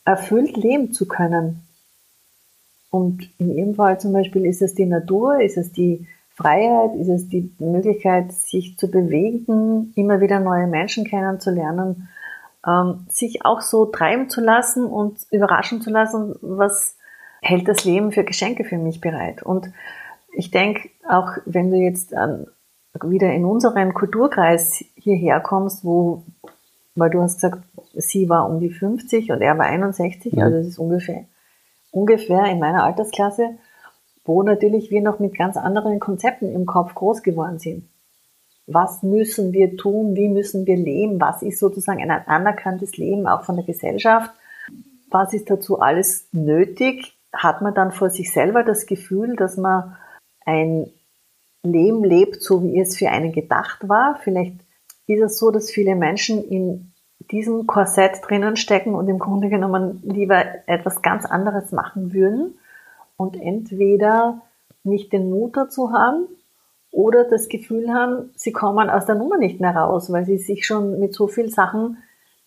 erfüllt 0.05 0.57
leben 0.57 0.91
zu 0.91 1.07
können. 1.07 1.61
Und 2.89 3.29
in 3.37 3.55
ihrem 3.55 3.75
Fall 3.75 3.99
zum 3.99 4.13
Beispiel 4.13 4.45
ist 4.45 4.61
es 4.61 4.73
die 4.73 4.85
Natur, 4.85 5.41
ist 5.41 5.57
es 5.57 5.71
die 5.71 6.07
Freiheit, 6.33 6.95
ist 6.95 7.09
es 7.09 7.29
die 7.29 7.51
Möglichkeit, 7.59 8.31
sich 8.31 8.77
zu 8.77 8.89
bewegen, 8.89 9.93
immer 9.95 10.21
wieder 10.21 10.39
neue 10.39 10.67
Menschen 10.67 11.05
kennenzulernen, 11.05 12.09
ähm, 12.65 13.05
sich 13.09 13.45
auch 13.45 13.61
so 13.61 13.85
treiben 13.85 14.29
zu 14.29 14.41
lassen 14.41 14.85
und 14.85 15.19
überraschen 15.31 15.81
zu 15.81 15.89
lassen, 15.89 16.35
was 16.41 16.97
hält 17.41 17.67
das 17.67 17.85
Leben 17.85 18.11
für 18.11 18.23
Geschenke 18.23 18.63
für 18.63 18.77
mich 18.77 19.01
bereit. 19.01 19.43
Und 19.43 19.71
ich 20.33 20.51
denke, 20.51 20.89
auch 21.07 21.37
wenn 21.45 21.71
du 21.71 21.77
jetzt 21.77 22.13
an, 22.13 22.47
wieder 23.03 23.31
in 23.31 23.45
unseren 23.45 23.93
Kulturkreis 23.93 24.83
hierher 24.95 25.39
kommst, 25.39 25.85
wo, 25.85 26.23
weil 26.95 27.09
du 27.09 27.21
hast 27.21 27.35
gesagt, 27.35 27.63
sie 27.93 28.29
war 28.29 28.49
um 28.49 28.59
die 28.59 28.71
50 28.71 29.31
und 29.31 29.41
er 29.41 29.57
war 29.57 29.65
61, 29.65 30.33
mhm. 30.33 30.41
also 30.41 30.57
das 30.57 30.67
ist 30.67 30.79
ungefähr, 30.79 31.25
ungefähr 31.91 32.45
in 32.45 32.59
meiner 32.59 32.83
Altersklasse, 32.83 33.57
wo 34.25 34.43
natürlich 34.43 34.91
wir 34.91 35.01
noch 35.01 35.19
mit 35.19 35.35
ganz 35.35 35.55
anderen 35.57 35.99
Konzepten 35.99 36.53
im 36.53 36.65
Kopf 36.65 36.93
groß 36.93 37.23
geworden 37.23 37.57
sind. 37.57 37.89
Was 38.71 39.01
müssen 39.01 39.51
wir 39.51 39.77
tun? 39.77 40.15
Wie 40.15 40.29
müssen 40.29 40.67
wir 40.67 40.77
leben? 40.77 41.19
Was 41.19 41.41
ist 41.41 41.57
sozusagen 41.57 42.01
ein 42.01 42.11
anerkanntes 42.27 42.97
Leben 42.97 43.27
auch 43.27 43.43
von 43.43 43.55
der 43.55 43.65
Gesellschaft? 43.65 44.31
Was 45.09 45.33
ist 45.33 45.49
dazu 45.49 45.79
alles 45.79 46.27
nötig? 46.31 47.17
Hat 47.33 47.63
man 47.63 47.73
dann 47.73 47.91
vor 47.91 48.11
sich 48.11 48.31
selber 48.31 48.63
das 48.63 48.85
Gefühl, 48.85 49.35
dass 49.35 49.57
man 49.57 49.95
ein 50.45 50.91
Leben 51.63 52.03
lebt, 52.03 52.43
so 52.43 52.63
wie 52.63 52.79
es 52.79 52.95
für 52.95 53.09
einen 53.09 53.31
gedacht 53.31 53.89
war? 53.89 54.19
Vielleicht 54.23 54.55
ist 55.07 55.21
es 55.21 55.39
so, 55.39 55.49
dass 55.49 55.71
viele 55.71 55.95
Menschen 55.95 56.43
in 56.43 56.91
diesem 57.31 57.65
Korsett 57.65 58.21
drinnen 58.27 58.55
stecken 58.55 58.93
und 58.93 59.07
im 59.07 59.17
Grunde 59.17 59.49
genommen 59.49 60.01
lieber 60.03 60.43
etwas 60.67 61.01
ganz 61.01 61.25
anderes 61.25 61.71
machen 61.71 62.13
würden 62.13 62.59
und 63.17 63.35
entweder 63.35 64.41
nicht 64.83 65.11
den 65.11 65.29
Mut 65.31 65.57
dazu 65.57 65.91
haben 65.91 66.27
oder 66.91 67.23
das 67.23 67.49
Gefühl 67.49 67.93
haben, 67.93 68.31
sie 68.35 68.51
kommen 68.51 68.89
aus 68.89 69.05
der 69.05 69.15
Nummer 69.15 69.37
nicht 69.37 69.59
mehr 69.59 69.75
raus, 69.75 70.11
weil 70.11 70.25
sie 70.25 70.37
sich 70.37 70.65
schon 70.65 70.99
mit 70.99 71.13
so 71.13 71.27
vielen 71.27 71.49
Sachen 71.49 71.97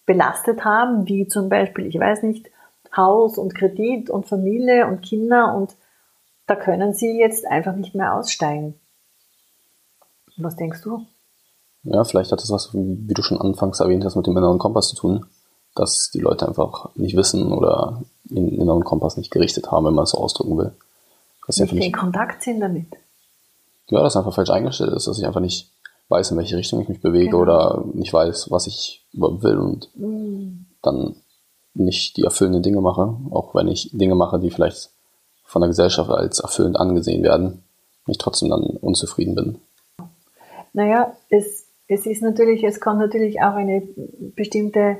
belastet 0.04 0.64
haben, 0.64 1.06
wie 1.08 1.28
zum 1.28 1.48
Beispiel, 1.48 1.86
ich 1.86 1.98
weiß 1.98 2.22
nicht, 2.24 2.50
Haus 2.96 3.38
und 3.38 3.54
Kredit 3.54 4.10
und 4.10 4.26
Familie 4.26 4.86
und 4.86 5.02
Kinder 5.02 5.54
und 5.56 5.74
da 6.46 6.56
können 6.56 6.92
sie 6.92 7.18
jetzt 7.18 7.46
einfach 7.46 7.74
nicht 7.76 7.94
mehr 7.94 8.14
aussteigen. 8.14 8.74
Was 10.36 10.56
denkst 10.56 10.82
du? 10.82 11.06
Ja, 11.84 12.04
vielleicht 12.04 12.32
hat 12.32 12.40
das 12.40 12.50
was, 12.50 12.74
wie 12.74 13.14
du 13.14 13.22
schon 13.22 13.40
anfangs 13.40 13.80
erwähnt 13.80 14.04
hast, 14.04 14.16
mit 14.16 14.26
dem 14.26 14.36
inneren 14.36 14.58
Kompass 14.58 14.88
zu 14.88 14.96
tun, 14.96 15.26
dass 15.74 16.10
die 16.12 16.20
Leute 16.20 16.46
einfach 16.46 16.94
nicht 16.96 17.16
wissen 17.16 17.52
oder 17.52 18.02
den 18.24 18.48
inneren 18.48 18.84
Kompass 18.84 19.16
nicht 19.16 19.30
gerichtet 19.30 19.70
haben, 19.70 19.86
wenn 19.86 19.94
man 19.94 20.04
es 20.04 20.10
so 20.10 20.18
ausdrücken 20.18 20.58
will. 20.58 20.72
Das 21.46 21.58
nicht 21.58 21.72
in 21.72 21.92
Kontakt 21.92 22.42
sind 22.42 22.60
damit. 22.60 22.86
Ja, 23.88 24.02
das 24.02 24.16
einfach 24.16 24.34
falsch 24.34 24.50
eingestellt 24.50 24.92
ist, 24.92 25.06
dass 25.06 25.18
ich 25.18 25.26
einfach 25.26 25.40
nicht 25.40 25.70
weiß, 26.08 26.30
in 26.30 26.38
welche 26.38 26.56
Richtung 26.56 26.80
ich 26.80 26.88
mich 26.88 27.00
bewege 27.00 27.30
genau. 27.30 27.40
oder 27.40 27.84
nicht 27.94 28.12
weiß, 28.12 28.50
was 28.50 28.66
ich 28.66 29.04
will 29.12 29.58
und 29.58 29.90
mhm. 29.96 30.66
dann 30.82 31.16
nicht 31.74 32.16
die 32.16 32.24
erfüllenden 32.24 32.62
Dinge 32.62 32.80
mache, 32.80 33.16
auch 33.30 33.54
wenn 33.54 33.68
ich 33.68 33.90
Dinge 33.92 34.14
mache, 34.14 34.38
die 34.38 34.50
vielleicht 34.50 34.90
von 35.44 35.60
der 35.62 35.68
Gesellschaft 35.68 36.10
als 36.10 36.40
erfüllend 36.40 36.78
angesehen 36.78 37.22
werden, 37.22 37.62
ich 38.06 38.18
trotzdem 38.18 38.50
dann 38.50 38.62
unzufrieden 38.62 39.34
bin. 39.34 39.58
Naja, 40.72 41.14
es, 41.28 41.66
es 41.88 42.06
ist 42.06 42.22
natürlich, 42.22 42.64
es 42.64 42.80
kommt 42.80 42.98
natürlich 42.98 43.40
auch 43.40 43.54
eine 43.54 43.82
bestimmte 44.34 44.98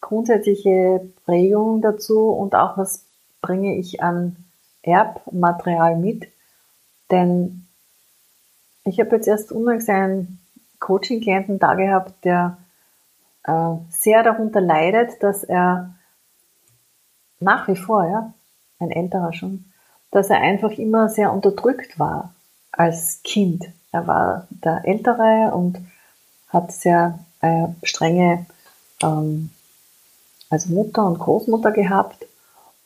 grundsätzliche 0.00 1.08
Prägung 1.24 1.80
dazu 1.80 2.30
und 2.30 2.54
auch 2.54 2.76
was 2.76 3.04
bringe 3.40 3.76
ich 3.76 4.02
an 4.02 4.36
Erbmaterial 4.82 5.96
mit. 5.96 6.26
Denn 7.10 7.67
ich 8.88 9.00
habe 9.00 9.16
jetzt 9.16 9.28
erst 9.28 9.52
unlängst 9.52 9.88
einen 9.88 10.38
Coaching-Klienten 10.80 11.58
da 11.58 11.74
gehabt, 11.74 12.24
der 12.24 12.58
äh, 13.44 13.74
sehr 13.90 14.22
darunter 14.22 14.60
leidet, 14.60 15.22
dass 15.22 15.44
er 15.44 15.94
nach 17.40 17.68
wie 17.68 17.76
vor, 17.76 18.08
ja, 18.08 18.32
ein 18.78 18.90
älterer 18.90 19.32
schon, 19.32 19.64
dass 20.10 20.30
er 20.30 20.40
einfach 20.40 20.70
immer 20.72 21.08
sehr 21.08 21.32
unterdrückt 21.32 21.98
war 21.98 22.34
als 22.72 23.20
Kind. 23.24 23.64
Er 23.92 24.06
war 24.06 24.46
der 24.50 24.82
Ältere 24.84 25.52
und 25.54 25.78
hat 26.48 26.72
sehr 26.72 27.18
äh, 27.40 27.66
strenge 27.82 28.46
ähm, 29.02 29.50
als 30.50 30.66
Mutter 30.66 31.04
und 31.06 31.18
Großmutter 31.18 31.72
gehabt 31.72 32.27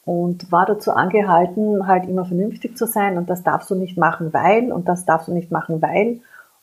und 0.05 0.51
war 0.51 0.67
dazu 0.67 0.93
angehalten, 0.93 1.87
halt 1.87 2.09
immer 2.09 2.25
vernünftig 2.25 2.77
zu 2.77 2.87
sein 2.87 3.19
und 3.19 3.31
das 3.31 3.43
darfst 3.43 3.71
du 3.71 3.75
nicht 3.75 3.97
machen, 3.97 4.33
weil 4.33 4.73
und 4.73 4.89
das 4.89 5.05
darfst 5.05 5.29
du 5.29 5.33
nicht 5.33 5.51
machen, 5.51 5.81
weil 5.81 6.21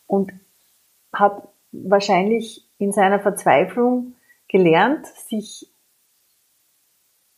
und 0.08 0.32
hat 1.14 1.48
wahrscheinlich 1.72 2.68
in 2.78 2.92
seiner 2.92 3.20
Verzweiflung 3.20 4.14
gelernt, 4.48 5.06
sich 5.06 5.70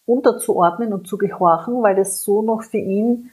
unterzuordnen 0.05 0.93
und 0.93 1.08
zu 1.08 1.17
gehorchen, 1.17 1.84
weil 1.84 1.96
das 1.96 2.24
so 2.24 2.41
noch 2.41 2.63
für 2.63 2.77
ihn 2.77 3.31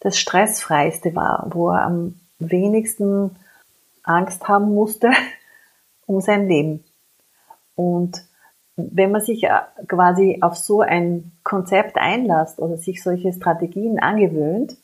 das 0.00 0.18
stressfreiste 0.18 1.14
war, 1.14 1.48
wo 1.50 1.70
er 1.70 1.82
am 1.82 2.18
wenigsten 2.38 3.36
Angst 4.02 4.48
haben 4.48 4.74
musste 4.74 5.10
um 6.06 6.20
sein 6.20 6.48
Leben. 6.48 6.84
Und 7.74 8.24
wenn 8.78 9.10
man 9.10 9.20
sich 9.20 9.42
äh, 9.42 9.50
quasi 9.88 10.38
auf 10.40 10.56
so 10.56 10.80
ein 10.80 11.32
Konzept 11.42 11.96
einlässt 11.96 12.60
oder 12.60 12.76
sich 12.76 13.02
solche 13.02 13.32
Strategien 13.32 13.98
angewöhnt, 13.98 14.76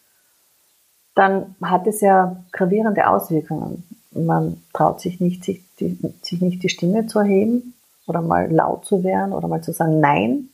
dann 1.14 1.54
hat 1.62 1.86
es 1.86 2.00
ja 2.00 2.44
gravierende 2.50 3.08
Auswirkungen. 3.08 3.84
Man 4.10 4.62
traut 4.72 5.00
sich 5.00 5.20
nicht, 5.20 5.44
sich, 5.44 5.62
die, 5.78 5.96
sich 6.22 6.40
nicht 6.40 6.62
die 6.64 6.68
Stimme 6.68 7.06
zu 7.06 7.20
erheben 7.20 7.74
oder 8.06 8.20
mal 8.20 8.50
laut 8.50 8.84
zu 8.84 9.04
werden 9.04 9.32
oder 9.32 9.46
mal 9.46 9.62
zu 9.62 9.72
sagen, 9.72 10.00
nein, 10.00 10.48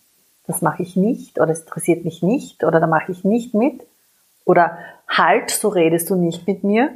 das 0.47 0.61
mache 0.61 0.83
ich 0.83 0.97
nicht 0.97 1.41
oder 1.41 1.53
es 1.53 1.61
interessiert 1.61 2.05
mich 2.05 2.23
nicht 2.23 2.63
oder 2.63 2.79
da 2.79 2.87
mache 2.87 3.11
ich 3.11 3.25
nicht 3.25 3.55
mit 3.55 3.87
oder 4.45 4.79
halt, 5.09 5.51
so 5.51 5.69
redest 5.69 6.11
du 6.11 6.17
nicht 6.17 6.47
mit 6.47 6.63
mir, 6.63 6.91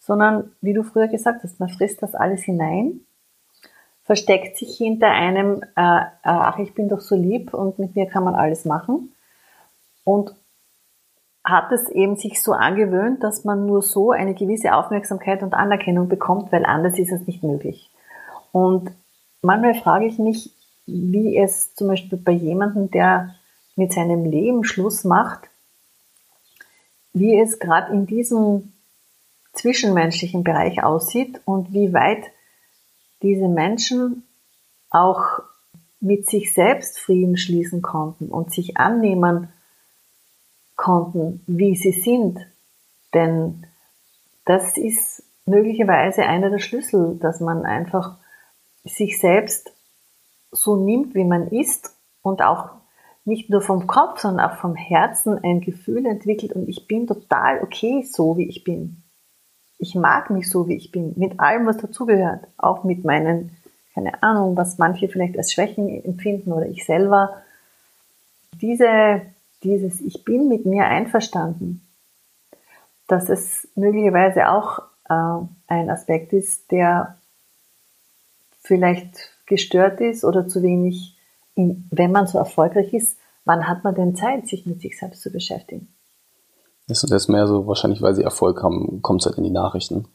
sondern 0.00 0.52
wie 0.60 0.74
du 0.74 0.82
früher 0.82 1.08
gesagt 1.08 1.44
hast, 1.44 1.60
man 1.60 1.68
frisst 1.70 2.02
das 2.02 2.14
alles 2.14 2.42
hinein 2.42 3.00
versteckt 4.10 4.56
sich 4.56 4.76
hinter 4.76 5.06
einem, 5.12 5.62
äh, 5.76 6.00
äh, 6.00 6.04
ach, 6.24 6.58
ich 6.58 6.74
bin 6.74 6.88
doch 6.88 6.98
so 6.98 7.14
lieb 7.14 7.54
und 7.54 7.78
mit 7.78 7.94
mir 7.94 8.06
kann 8.06 8.24
man 8.24 8.34
alles 8.34 8.64
machen. 8.64 9.12
Und 10.02 10.34
hat 11.44 11.70
es 11.70 11.88
eben 11.88 12.16
sich 12.16 12.42
so 12.42 12.52
angewöhnt, 12.52 13.22
dass 13.22 13.44
man 13.44 13.66
nur 13.66 13.82
so 13.82 14.10
eine 14.10 14.34
gewisse 14.34 14.74
Aufmerksamkeit 14.74 15.44
und 15.44 15.54
Anerkennung 15.54 16.08
bekommt, 16.08 16.50
weil 16.50 16.64
anders 16.64 16.98
ist 16.98 17.12
es 17.12 17.24
nicht 17.28 17.44
möglich. 17.44 17.88
Und 18.50 18.90
manchmal 19.42 19.74
frage 19.74 20.06
ich 20.06 20.18
mich, 20.18 20.56
wie 20.86 21.38
es 21.38 21.76
zum 21.76 21.86
Beispiel 21.86 22.18
bei 22.18 22.32
jemandem, 22.32 22.90
der 22.90 23.36
mit 23.76 23.92
seinem 23.92 24.24
Leben 24.24 24.64
Schluss 24.64 25.04
macht, 25.04 25.48
wie 27.12 27.38
es 27.38 27.60
gerade 27.60 27.92
in 27.92 28.06
diesem 28.06 28.72
zwischenmenschlichen 29.52 30.42
Bereich 30.42 30.82
aussieht 30.82 31.40
und 31.44 31.72
wie 31.72 31.92
weit 31.92 32.24
diese 33.22 33.48
Menschen 33.48 34.24
auch 34.90 35.42
mit 36.00 36.28
sich 36.28 36.52
selbst 36.52 36.98
Frieden 36.98 37.36
schließen 37.36 37.82
konnten 37.82 38.28
und 38.28 38.52
sich 38.52 38.76
annehmen 38.76 39.52
konnten, 40.76 41.42
wie 41.46 41.76
sie 41.76 41.92
sind. 41.92 42.38
Denn 43.12 43.66
das 44.46 44.78
ist 44.78 45.22
möglicherweise 45.44 46.22
einer 46.22 46.50
der 46.50 46.58
Schlüssel, 46.58 47.18
dass 47.20 47.40
man 47.40 47.64
einfach 47.64 48.16
sich 48.84 49.20
selbst 49.20 49.72
so 50.50 50.76
nimmt, 50.76 51.14
wie 51.14 51.24
man 51.24 51.48
ist 51.48 51.94
und 52.22 52.42
auch 52.42 52.70
nicht 53.24 53.50
nur 53.50 53.60
vom 53.60 53.86
Kopf, 53.86 54.20
sondern 54.20 54.50
auch 54.50 54.56
vom 54.56 54.74
Herzen 54.74 55.38
ein 55.44 55.60
Gefühl 55.60 56.06
entwickelt 56.06 56.52
und 56.52 56.68
ich 56.68 56.88
bin 56.88 57.06
total 57.06 57.62
okay 57.62 58.02
so, 58.02 58.38
wie 58.38 58.48
ich 58.48 58.64
bin. 58.64 59.02
Ich 59.82 59.94
mag 59.94 60.28
mich 60.28 60.50
so, 60.50 60.68
wie 60.68 60.74
ich 60.76 60.92
bin, 60.92 61.14
mit 61.16 61.40
allem, 61.40 61.66
was 61.66 61.78
dazugehört, 61.78 62.46
auch 62.58 62.84
mit 62.84 63.02
meinen, 63.02 63.56
keine 63.94 64.22
Ahnung, 64.22 64.54
was 64.54 64.76
manche 64.76 65.08
vielleicht 65.08 65.38
als 65.38 65.52
Schwächen 65.52 65.88
empfinden 66.04 66.52
oder 66.52 66.66
ich 66.66 66.84
selber. 66.84 67.42
Diese, 68.60 69.22
dieses 69.62 70.02
Ich 70.02 70.22
bin 70.24 70.48
mit 70.48 70.66
mir 70.66 70.84
einverstanden, 70.84 71.80
dass 73.08 73.30
es 73.30 73.68
möglicherweise 73.74 74.50
auch 74.50 74.80
äh, 75.08 75.46
ein 75.66 75.88
Aspekt 75.88 76.34
ist, 76.34 76.70
der 76.70 77.16
vielleicht 78.60 79.30
gestört 79.46 80.00
ist 80.02 80.24
oder 80.24 80.46
zu 80.46 80.62
wenig, 80.62 81.16
in, 81.54 81.88
wenn 81.90 82.12
man 82.12 82.26
so 82.26 82.36
erfolgreich 82.36 82.92
ist, 82.92 83.16
wann 83.46 83.66
hat 83.66 83.82
man 83.82 83.94
denn 83.94 84.14
Zeit, 84.14 84.46
sich 84.46 84.66
mit 84.66 84.82
sich 84.82 84.98
selbst 84.98 85.22
zu 85.22 85.32
beschäftigen? 85.32 85.88
Das 86.90 87.04
ist 87.04 87.28
mehr 87.28 87.46
so, 87.46 87.66
wahrscheinlich, 87.66 88.02
weil 88.02 88.14
sie 88.14 88.24
Erfolg 88.24 88.62
haben, 88.62 89.00
kommt 89.00 89.22
es 89.22 89.26
halt 89.26 89.38
in 89.38 89.44
die 89.44 89.50
Nachrichten. 89.50 90.08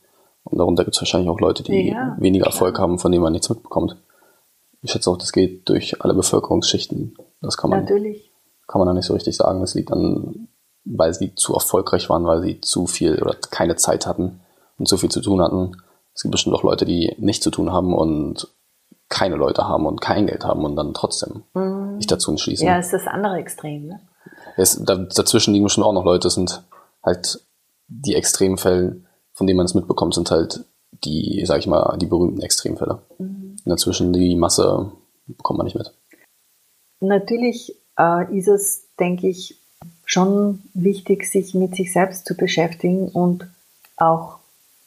Und 0.43 0.59
darunter 0.59 0.83
gibt 0.83 0.95
es 0.95 1.01
wahrscheinlich 1.01 1.29
auch 1.29 1.39
Leute, 1.39 1.63
die 1.63 1.89
ja, 1.89 2.15
weniger 2.19 2.45
Erfolg 2.45 2.77
haben, 2.79 2.99
von 2.99 3.11
denen 3.11 3.23
man 3.23 3.31
nichts 3.31 3.49
mitbekommt. 3.49 3.95
Ich 4.81 4.91
schätze 4.91 5.09
auch, 5.09 5.17
das 5.17 5.31
geht 5.31 5.67
durch 5.69 6.01
alle 6.01 6.13
Bevölkerungsschichten. 6.13 7.17
Das 7.41 7.57
kann 7.57 7.69
man, 7.69 7.81
Natürlich. 7.81 8.31
kann 8.67 8.79
man 8.79 8.87
da 8.87 8.93
nicht 8.93 9.05
so 9.05 9.13
richtig 9.13 9.35
sagen. 9.35 9.61
Das 9.61 9.73
liegt 9.73 9.89
dann, 9.89 10.49
weil 10.83 11.13
sie 11.13 11.33
zu 11.33 11.53
erfolgreich 11.53 12.09
waren, 12.09 12.25
weil 12.25 12.41
sie 12.41 12.61
zu 12.61 12.85
viel 12.85 13.19
oder 13.21 13.35
keine 13.49 13.77
Zeit 13.77 14.05
hatten 14.05 14.41
und 14.77 14.87
zu 14.87 14.97
viel 14.97 15.09
zu 15.09 15.21
tun 15.21 15.41
hatten. 15.41 15.77
Es 16.13 16.21
gibt 16.21 16.33
bestimmt 16.33 16.55
auch 16.55 16.63
Leute, 16.63 16.85
die 16.85 17.15
nichts 17.17 17.43
zu 17.43 17.51
tun 17.51 17.71
haben 17.71 17.93
und 17.93 18.47
keine 19.09 19.35
Leute 19.35 19.67
haben 19.67 19.85
und 19.85 20.01
kein 20.01 20.27
Geld 20.27 20.43
haben 20.43 20.65
und 20.65 20.75
dann 20.75 20.93
trotzdem 20.93 21.43
mhm. 21.53 21.97
sich 21.97 22.07
dazu 22.07 22.31
entschließen. 22.31 22.67
Ja, 22.67 22.77
ist 22.77 22.91
das 22.91 23.07
andere 23.07 23.37
Extrem, 23.37 23.87
ne? 23.87 24.01
Es, 24.57 24.81
da, 24.83 24.95
dazwischen 24.95 25.53
liegen 25.53 25.65
bestimmt 25.65 25.85
auch 25.85 25.93
noch 25.93 26.05
Leute, 26.05 26.29
sind 26.29 26.63
halt 27.03 27.41
die 27.87 28.15
Extremfälle, 28.15 29.01
von 29.33 29.47
denen 29.47 29.57
man 29.57 29.65
es 29.65 29.73
mitbekommt, 29.75 30.13
sind 30.13 30.31
halt 30.31 30.65
die, 31.03 31.43
sag 31.45 31.59
ich 31.59 31.67
mal, 31.67 31.97
die 31.97 32.05
berühmten 32.05 32.41
Extremfälle. 32.41 33.01
Mhm. 33.17 33.57
dazwischen 33.65 34.13
die 34.13 34.35
Masse 34.35 34.91
bekommt 35.27 35.57
man 35.57 35.65
nicht 35.65 35.75
mit. 35.75 35.93
Natürlich 37.01 37.75
äh, 37.97 38.37
ist 38.37 38.47
es, 38.47 38.87
denke 38.99 39.27
ich, 39.27 39.59
schon 40.05 40.61
wichtig, 40.73 41.25
sich 41.25 41.53
mit 41.53 41.75
sich 41.75 41.91
selbst 41.91 42.25
zu 42.25 42.35
beschäftigen 42.35 43.09
und 43.09 43.47
auch 43.97 44.39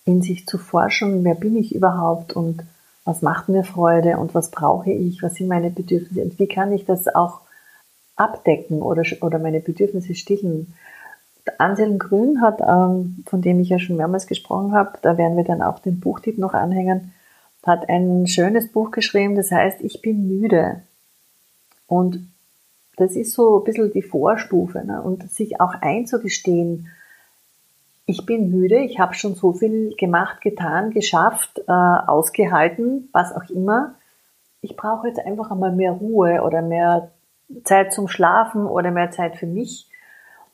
in 0.04 0.22
sich 0.22 0.46
zu 0.46 0.58
forschen, 0.58 1.24
wer 1.24 1.34
bin 1.34 1.56
ich 1.56 1.74
überhaupt 1.74 2.34
und 2.34 2.62
was 3.04 3.20
macht 3.22 3.48
mir 3.48 3.64
Freude 3.64 4.18
und 4.18 4.34
was 4.34 4.50
brauche 4.50 4.90
ich, 4.90 5.22
was 5.22 5.34
sind 5.34 5.48
meine 5.48 5.70
Bedürfnisse 5.70 6.22
und 6.22 6.38
wie 6.38 6.46
kann 6.46 6.72
ich 6.72 6.84
das 6.84 7.08
auch 7.14 7.40
abdecken 8.18 8.82
oder, 8.82 9.02
oder 9.20 9.38
meine 9.38 9.60
Bedürfnisse 9.60 10.14
stillen. 10.14 10.74
Anselm 11.56 11.98
Grün 11.98 12.42
hat, 12.42 12.60
ähm, 12.60 13.24
von 13.26 13.40
dem 13.40 13.60
ich 13.60 13.70
ja 13.70 13.78
schon 13.78 13.96
mehrmals 13.96 14.26
gesprochen 14.26 14.72
habe, 14.72 14.98
da 15.02 15.16
werden 15.16 15.36
wir 15.36 15.44
dann 15.44 15.62
auch 15.62 15.78
den 15.78 16.00
Buchtipp 16.00 16.36
noch 16.36 16.52
anhängen, 16.52 17.12
hat 17.64 17.88
ein 17.88 18.26
schönes 18.26 18.72
Buch 18.72 18.90
geschrieben, 18.90 19.36
das 19.36 19.50
heißt 19.50 19.80
Ich 19.82 20.02
bin 20.02 20.26
müde. 20.26 20.82
Und 21.86 22.28
das 22.96 23.12
ist 23.12 23.32
so 23.32 23.58
ein 23.58 23.64
bisschen 23.64 23.92
die 23.92 24.02
Vorstufe. 24.02 24.84
Ne? 24.84 25.00
Und 25.02 25.30
sich 25.30 25.60
auch 25.60 25.74
einzugestehen, 25.80 26.88
ich 28.06 28.24
bin 28.24 28.50
müde, 28.50 28.78
ich 28.78 28.98
habe 28.98 29.14
schon 29.14 29.34
so 29.34 29.52
viel 29.52 29.94
gemacht, 29.96 30.40
getan, 30.40 30.90
geschafft, 30.90 31.58
äh, 31.66 31.72
ausgehalten, 31.72 33.10
was 33.12 33.34
auch 33.34 33.50
immer. 33.50 33.94
Ich 34.62 34.76
brauche 34.76 35.08
jetzt 35.08 35.20
einfach 35.20 35.50
einmal 35.50 35.72
mehr 35.72 35.92
Ruhe 35.92 36.42
oder 36.42 36.62
mehr 36.62 37.10
Zeit 37.64 37.92
zum 37.92 38.08
Schlafen 38.08 38.66
oder 38.66 38.90
mehr 38.90 39.10
Zeit 39.10 39.36
für 39.36 39.46
mich. 39.46 39.88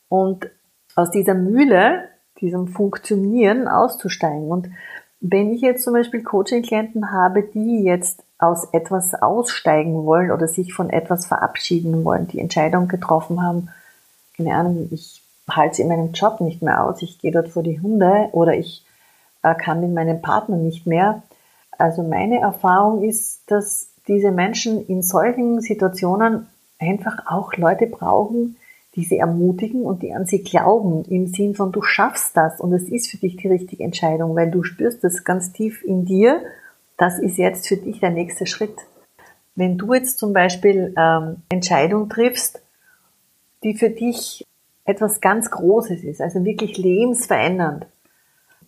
Und 0.09 0.48
aus 0.94 1.11
dieser 1.11 1.35
Mühle, 1.35 2.09
diesem 2.40 2.68
Funktionieren 2.68 3.68
auszusteigen. 3.68 4.48
Und 4.48 4.68
wenn 5.20 5.52
ich 5.52 5.61
jetzt 5.61 5.85
zum 5.85 5.94
Beispiel 5.94 6.22
Coaching-Klienten 6.22 7.11
habe, 7.11 7.42
die 7.42 7.83
jetzt 7.83 8.22
aus 8.38 8.68
etwas 8.72 9.14
aussteigen 9.14 10.04
wollen 10.04 10.30
oder 10.30 10.48
sich 10.48 10.74
von 10.74 10.90
etwas 10.90 11.26
verabschieden 11.26 12.04
wollen, 12.04 12.28
die 12.28 12.40
Entscheidung 12.40 12.88
getroffen 12.88 13.42
haben, 13.42 13.70
keine 14.37 14.54
Ahnung, 14.54 14.88
ich 14.90 15.22
halte 15.48 15.72
es 15.72 15.78
in 15.78 15.88
meinem 15.88 16.12
Job 16.12 16.40
nicht 16.40 16.62
mehr 16.62 16.85
aus, 16.85 17.02
ich 17.02 17.18
gehe 17.18 17.33
dort 17.33 17.48
vor 17.48 17.62
die 17.62 17.80
Hunde 17.80 18.28
oder 18.33 18.54
ich 18.54 18.85
äh, 19.42 19.54
kann 19.54 19.80
mit 19.80 19.92
meinem 19.92 20.20
Partner 20.20 20.57
nicht 20.57 20.87
mehr. 20.87 21.22
Also 21.78 22.02
meine 22.02 22.40
Erfahrung 22.40 23.02
ist, 23.02 23.42
dass 23.50 23.88
diese 24.07 24.30
Menschen 24.30 24.87
in 24.87 25.02
solchen 25.02 25.61
Situationen 25.61 26.46
einfach 26.85 27.27
auch 27.27 27.55
Leute 27.55 27.87
brauchen, 27.87 28.57
die 28.94 29.05
sie 29.05 29.18
ermutigen 29.18 29.83
und 29.83 30.03
die 30.03 30.12
an 30.12 30.27
sie 30.27 30.42
glauben, 30.42 31.05
im 31.07 31.27
Sinn 31.27 31.55
von 31.55 31.73
du 31.73 31.83
schaffst 31.83 32.37
das 32.37 32.61
und 32.61 32.73
es 32.73 32.85
ist 32.85 33.11
für 33.11 33.16
dich 33.16 33.37
die 33.37 33.49
richtige 33.49 33.83
Entscheidung, 33.83 34.37
weil 34.37 34.51
du 34.51 34.62
spürst 34.62 35.03
das 35.03 35.25
ganz 35.25 35.53
tief 35.53 35.83
in 35.83 36.05
dir, 36.05 36.42
das 36.97 37.18
ist 37.18 37.37
jetzt 37.37 37.66
für 37.66 37.77
dich 37.77 37.99
der 37.99 38.11
nächste 38.11 38.47
Schritt. 38.47 38.77
Wenn 39.57 39.79
du 39.79 39.94
jetzt 39.94 40.18
zum 40.18 40.33
Beispiel 40.33 40.94
ähm, 40.97 41.42
Entscheidung 41.49 42.09
triffst, 42.09 42.62
die 43.64 43.75
für 43.75 43.90
dich 43.90 44.44
etwas 44.85 45.20
ganz 45.20 45.51
Großes 45.51 46.05
ist, 46.05 46.20
also 46.20 46.44
wirklich 46.44 46.77
lebensverändernd. 46.77 47.87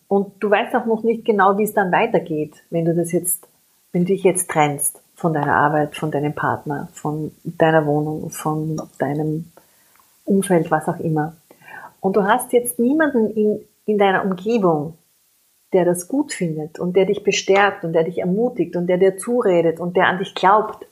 Und 0.07 0.33
du 0.39 0.49
weißt 0.49 0.75
auch 0.75 0.85
noch 0.85 1.03
nicht 1.03 1.25
genau, 1.25 1.57
wie 1.57 1.63
es 1.63 1.73
dann 1.73 1.91
weitergeht, 1.91 2.63
wenn 2.69 2.85
du 2.85 2.95
das 2.95 3.11
jetzt, 3.11 3.47
wenn 3.91 4.03
du 4.03 4.13
dich 4.13 4.23
jetzt 4.23 4.49
trennst 4.49 5.01
von 5.17 5.33
deiner 5.33 5.55
Arbeit, 5.55 5.97
von 5.97 6.11
deinem 6.11 6.33
Partner, 6.33 6.87
von 6.93 7.33
deiner 7.43 7.85
Wohnung, 7.85 8.29
von 8.29 8.81
deinem 8.97 9.51
Umfeld, 10.23 10.71
was 10.71 10.87
auch 10.87 10.99
immer. 10.99 11.35
Und 11.99 12.15
du 12.15 12.23
hast 12.23 12.53
jetzt 12.53 12.79
niemanden 12.79 13.29
in, 13.31 13.59
in 13.85 13.97
deiner 13.97 14.23
Umgebung, 14.23 14.97
der 15.73 15.83
das 15.83 16.07
gut 16.07 16.31
findet 16.31 16.79
und 16.79 16.95
der 16.95 17.05
dich 17.05 17.25
bestärkt 17.25 17.83
und 17.83 17.91
der 17.91 18.05
dich 18.05 18.19
ermutigt 18.19 18.77
und 18.77 18.87
der 18.87 18.97
dir 18.97 19.17
zuredet 19.17 19.81
und 19.81 19.97
der 19.97 20.07
an 20.07 20.19
dich 20.19 20.33
glaubt, 20.33 20.85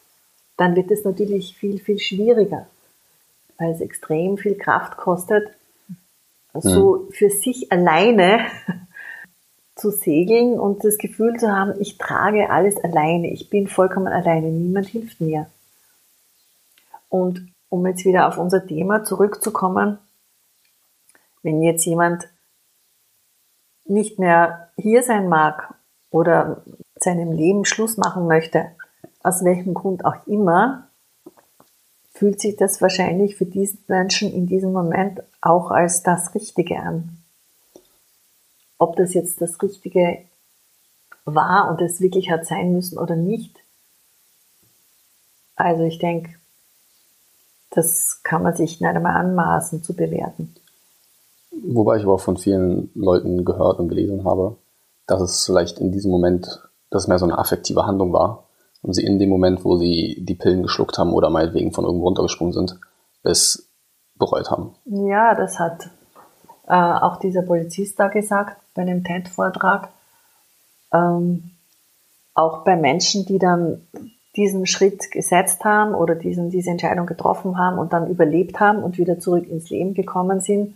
dann 0.57 0.75
wird 0.75 0.91
es 0.91 1.05
natürlich 1.05 1.55
viel, 1.55 1.79
viel 1.79 1.99
schwieriger 1.99 2.67
weil 3.57 3.71
es 3.71 3.81
extrem 3.81 4.37
viel 4.37 4.55
Kraft 4.55 4.97
kostet, 4.97 5.47
so 6.53 6.97
mhm. 7.07 7.11
für 7.11 7.29
sich 7.29 7.71
alleine 7.71 8.45
zu 9.75 9.91
segeln 9.91 10.59
und 10.59 10.83
das 10.83 10.97
Gefühl 10.97 11.37
zu 11.37 11.51
haben, 11.51 11.73
ich 11.79 11.97
trage 11.97 12.49
alles 12.49 12.77
alleine, 12.83 13.31
ich 13.31 13.49
bin 13.49 13.67
vollkommen 13.67 14.07
alleine, 14.07 14.47
niemand 14.47 14.87
hilft 14.87 15.19
mir. 15.19 15.47
Und 17.09 17.51
um 17.69 17.85
jetzt 17.85 18.05
wieder 18.05 18.27
auf 18.27 18.37
unser 18.37 18.65
Thema 18.65 19.03
zurückzukommen, 19.03 19.99
wenn 21.43 21.61
jetzt 21.61 21.85
jemand 21.85 22.27
nicht 23.85 24.17
mehr 24.17 24.69
hier 24.77 25.03
sein 25.03 25.27
mag 25.27 25.75
oder 26.09 26.63
seinem 26.95 27.31
Leben 27.33 27.65
Schluss 27.65 27.97
machen 27.97 28.27
möchte, 28.27 28.71
aus 29.21 29.43
welchem 29.43 29.73
Grund 29.73 30.05
auch 30.05 30.25
immer, 30.25 30.87
fühlt 32.13 32.39
sich 32.39 32.55
das 32.55 32.81
wahrscheinlich 32.81 33.35
für 33.35 33.45
diesen 33.45 33.83
Menschen 33.87 34.33
in 34.33 34.47
diesem 34.47 34.71
Moment 34.71 35.21
auch 35.41 35.69
als 35.69 36.01
das 36.01 36.33
Richtige 36.33 36.79
an. 36.79 37.24
Ob 38.77 38.95
das 38.95 39.13
jetzt 39.13 39.41
das 39.41 39.61
Richtige 39.61 40.19
war 41.25 41.69
und 41.69 41.81
es 41.81 42.01
wirklich 42.01 42.29
hat 42.29 42.45
sein 42.45 42.71
müssen 42.71 42.97
oder 42.97 43.15
nicht. 43.15 43.59
Also 45.55 45.83
ich 45.83 45.99
denke, 45.99 46.35
das 47.71 48.21
kann 48.23 48.43
man 48.43 48.55
sich 48.55 48.79
nicht 48.79 48.89
einmal 48.89 49.15
anmaßen 49.15 49.83
zu 49.83 49.95
bewerten. 49.95 50.55
Wobei 51.51 51.97
ich 51.97 52.03
aber 52.03 52.15
auch 52.15 52.21
von 52.21 52.37
vielen 52.37 52.91
Leuten 52.95 53.45
gehört 53.45 53.79
und 53.79 53.89
gelesen 53.89 54.25
habe, 54.25 54.57
dass 55.07 55.21
es 55.21 55.45
vielleicht 55.45 55.79
in 55.79 55.91
diesem 55.91 56.11
Moment, 56.11 56.61
dass 56.89 57.07
mehr 57.07 57.19
so 57.19 57.25
eine 57.25 57.37
affektive 57.37 57.85
Handlung 57.85 58.11
war 58.13 58.45
und 58.81 58.93
sie 58.93 59.05
in 59.05 59.19
dem 59.19 59.29
Moment, 59.29 59.63
wo 59.63 59.77
sie 59.77 60.17
die 60.19 60.35
Pillen 60.35 60.63
geschluckt 60.63 60.97
haben 60.97 61.13
oder 61.13 61.29
meinetwegen 61.29 61.71
von 61.71 61.85
irgendwo 61.85 62.05
runtergesprungen 62.05 62.53
sind, 62.53 62.79
es 63.23 63.69
bereut 64.15 64.51
haben. 64.51 64.75
Ja, 64.85 65.35
das 65.35 65.59
hat 65.59 65.89
äh, 66.67 66.73
auch 66.73 67.17
dieser 67.17 67.41
Polizist 67.41 67.99
da 67.99 68.07
gesagt 68.07 68.57
bei 68.73 68.81
einem 68.81 69.03
TED-Vortrag. 69.03 69.89
Ähm, 70.93 71.51
auch 72.33 72.63
bei 72.63 72.75
Menschen, 72.75 73.25
die 73.25 73.39
dann 73.39 73.87
diesen 74.35 74.65
Schritt 74.65 75.11
gesetzt 75.11 75.63
haben 75.63 75.95
oder 75.95 76.15
diesen, 76.15 76.49
diese 76.49 76.69
Entscheidung 76.69 77.05
getroffen 77.05 77.57
haben 77.57 77.79
und 77.79 77.93
dann 77.93 78.09
überlebt 78.09 78.59
haben 78.59 78.83
und 78.83 78.97
wieder 78.97 79.19
zurück 79.19 79.47
ins 79.47 79.69
Leben 79.69 79.93
gekommen 79.93 80.41
sind 80.41 80.75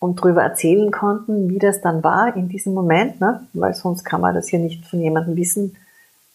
und 0.00 0.18
darüber 0.18 0.42
erzählen 0.42 0.90
konnten, 0.90 1.48
wie 1.48 1.60
das 1.60 1.80
dann 1.80 2.02
war 2.02 2.34
in 2.34 2.48
diesem 2.48 2.74
Moment, 2.74 3.20
ne? 3.20 3.46
weil 3.52 3.74
sonst 3.74 4.02
kann 4.04 4.20
man 4.20 4.34
das 4.34 4.50
ja 4.50 4.58
nicht 4.58 4.84
von 4.84 5.00
jemandem 5.00 5.36
wissen, 5.36 5.76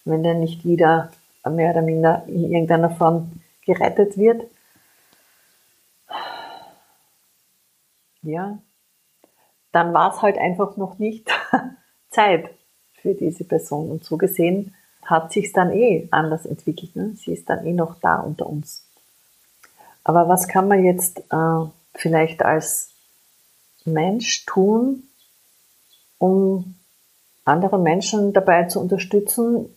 wenn 0.05 0.23
der 0.23 0.35
nicht 0.35 0.63
wieder 0.63 1.11
mehr 1.49 1.71
oder 1.71 1.81
minder 1.81 2.23
in 2.27 2.49
irgendeiner 2.51 2.91
Form 2.91 3.31
gerettet 3.65 4.17
wird. 4.17 4.43
Ja, 8.21 8.57
dann 9.71 9.93
war 9.93 10.13
es 10.13 10.21
halt 10.21 10.37
einfach 10.37 10.77
noch 10.77 10.97
nicht 10.99 11.29
Zeit 12.09 12.49
für 13.01 13.13
diese 13.13 13.43
Person. 13.43 13.89
Und 13.89 14.03
so 14.03 14.17
gesehen 14.17 14.75
hat 15.03 15.31
sich 15.31 15.53
dann 15.53 15.71
eh 15.71 16.07
anders 16.11 16.45
entwickelt. 16.45 16.95
Ne? 16.95 17.13
Sie 17.15 17.33
ist 17.33 17.49
dann 17.49 17.65
eh 17.65 17.73
noch 17.73 17.99
da 17.99 18.19
unter 18.19 18.47
uns. 18.47 18.85
Aber 20.03 20.27
was 20.27 20.47
kann 20.47 20.67
man 20.67 20.83
jetzt 20.83 21.19
äh, 21.31 21.65
vielleicht 21.93 22.43
als 22.43 22.91
Mensch 23.85 24.45
tun, 24.45 25.03
um 26.17 26.75
andere 27.45 27.79
Menschen 27.79 28.33
dabei 28.33 28.65
zu 28.65 28.79
unterstützen, 28.79 29.73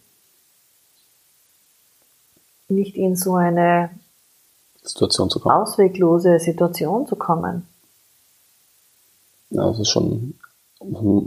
nicht 2.68 2.96
in 2.96 3.16
so 3.16 3.34
eine 3.34 3.90
Situation 4.82 5.30
zu 5.30 5.40
kommen. 5.40 5.56
ausweglose 5.56 6.38
Situation 6.38 7.06
zu 7.06 7.16
kommen. 7.16 7.66
Ja, 9.50 9.68
es 9.70 9.78
ist 9.80 9.88
schon, 9.88 10.34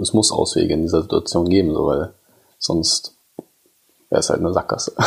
es 0.01 0.13
muss 0.13 0.31
Auswege 0.31 0.73
in 0.73 0.81
dieser 0.81 1.01
Situation 1.01 1.49
geben, 1.49 1.73
so, 1.73 1.85
weil 1.87 2.13
sonst 2.57 3.15
wäre 4.09 4.19
es 4.19 4.29
halt 4.29 4.39
eine 4.39 4.53
Sackgasse. 4.53 4.93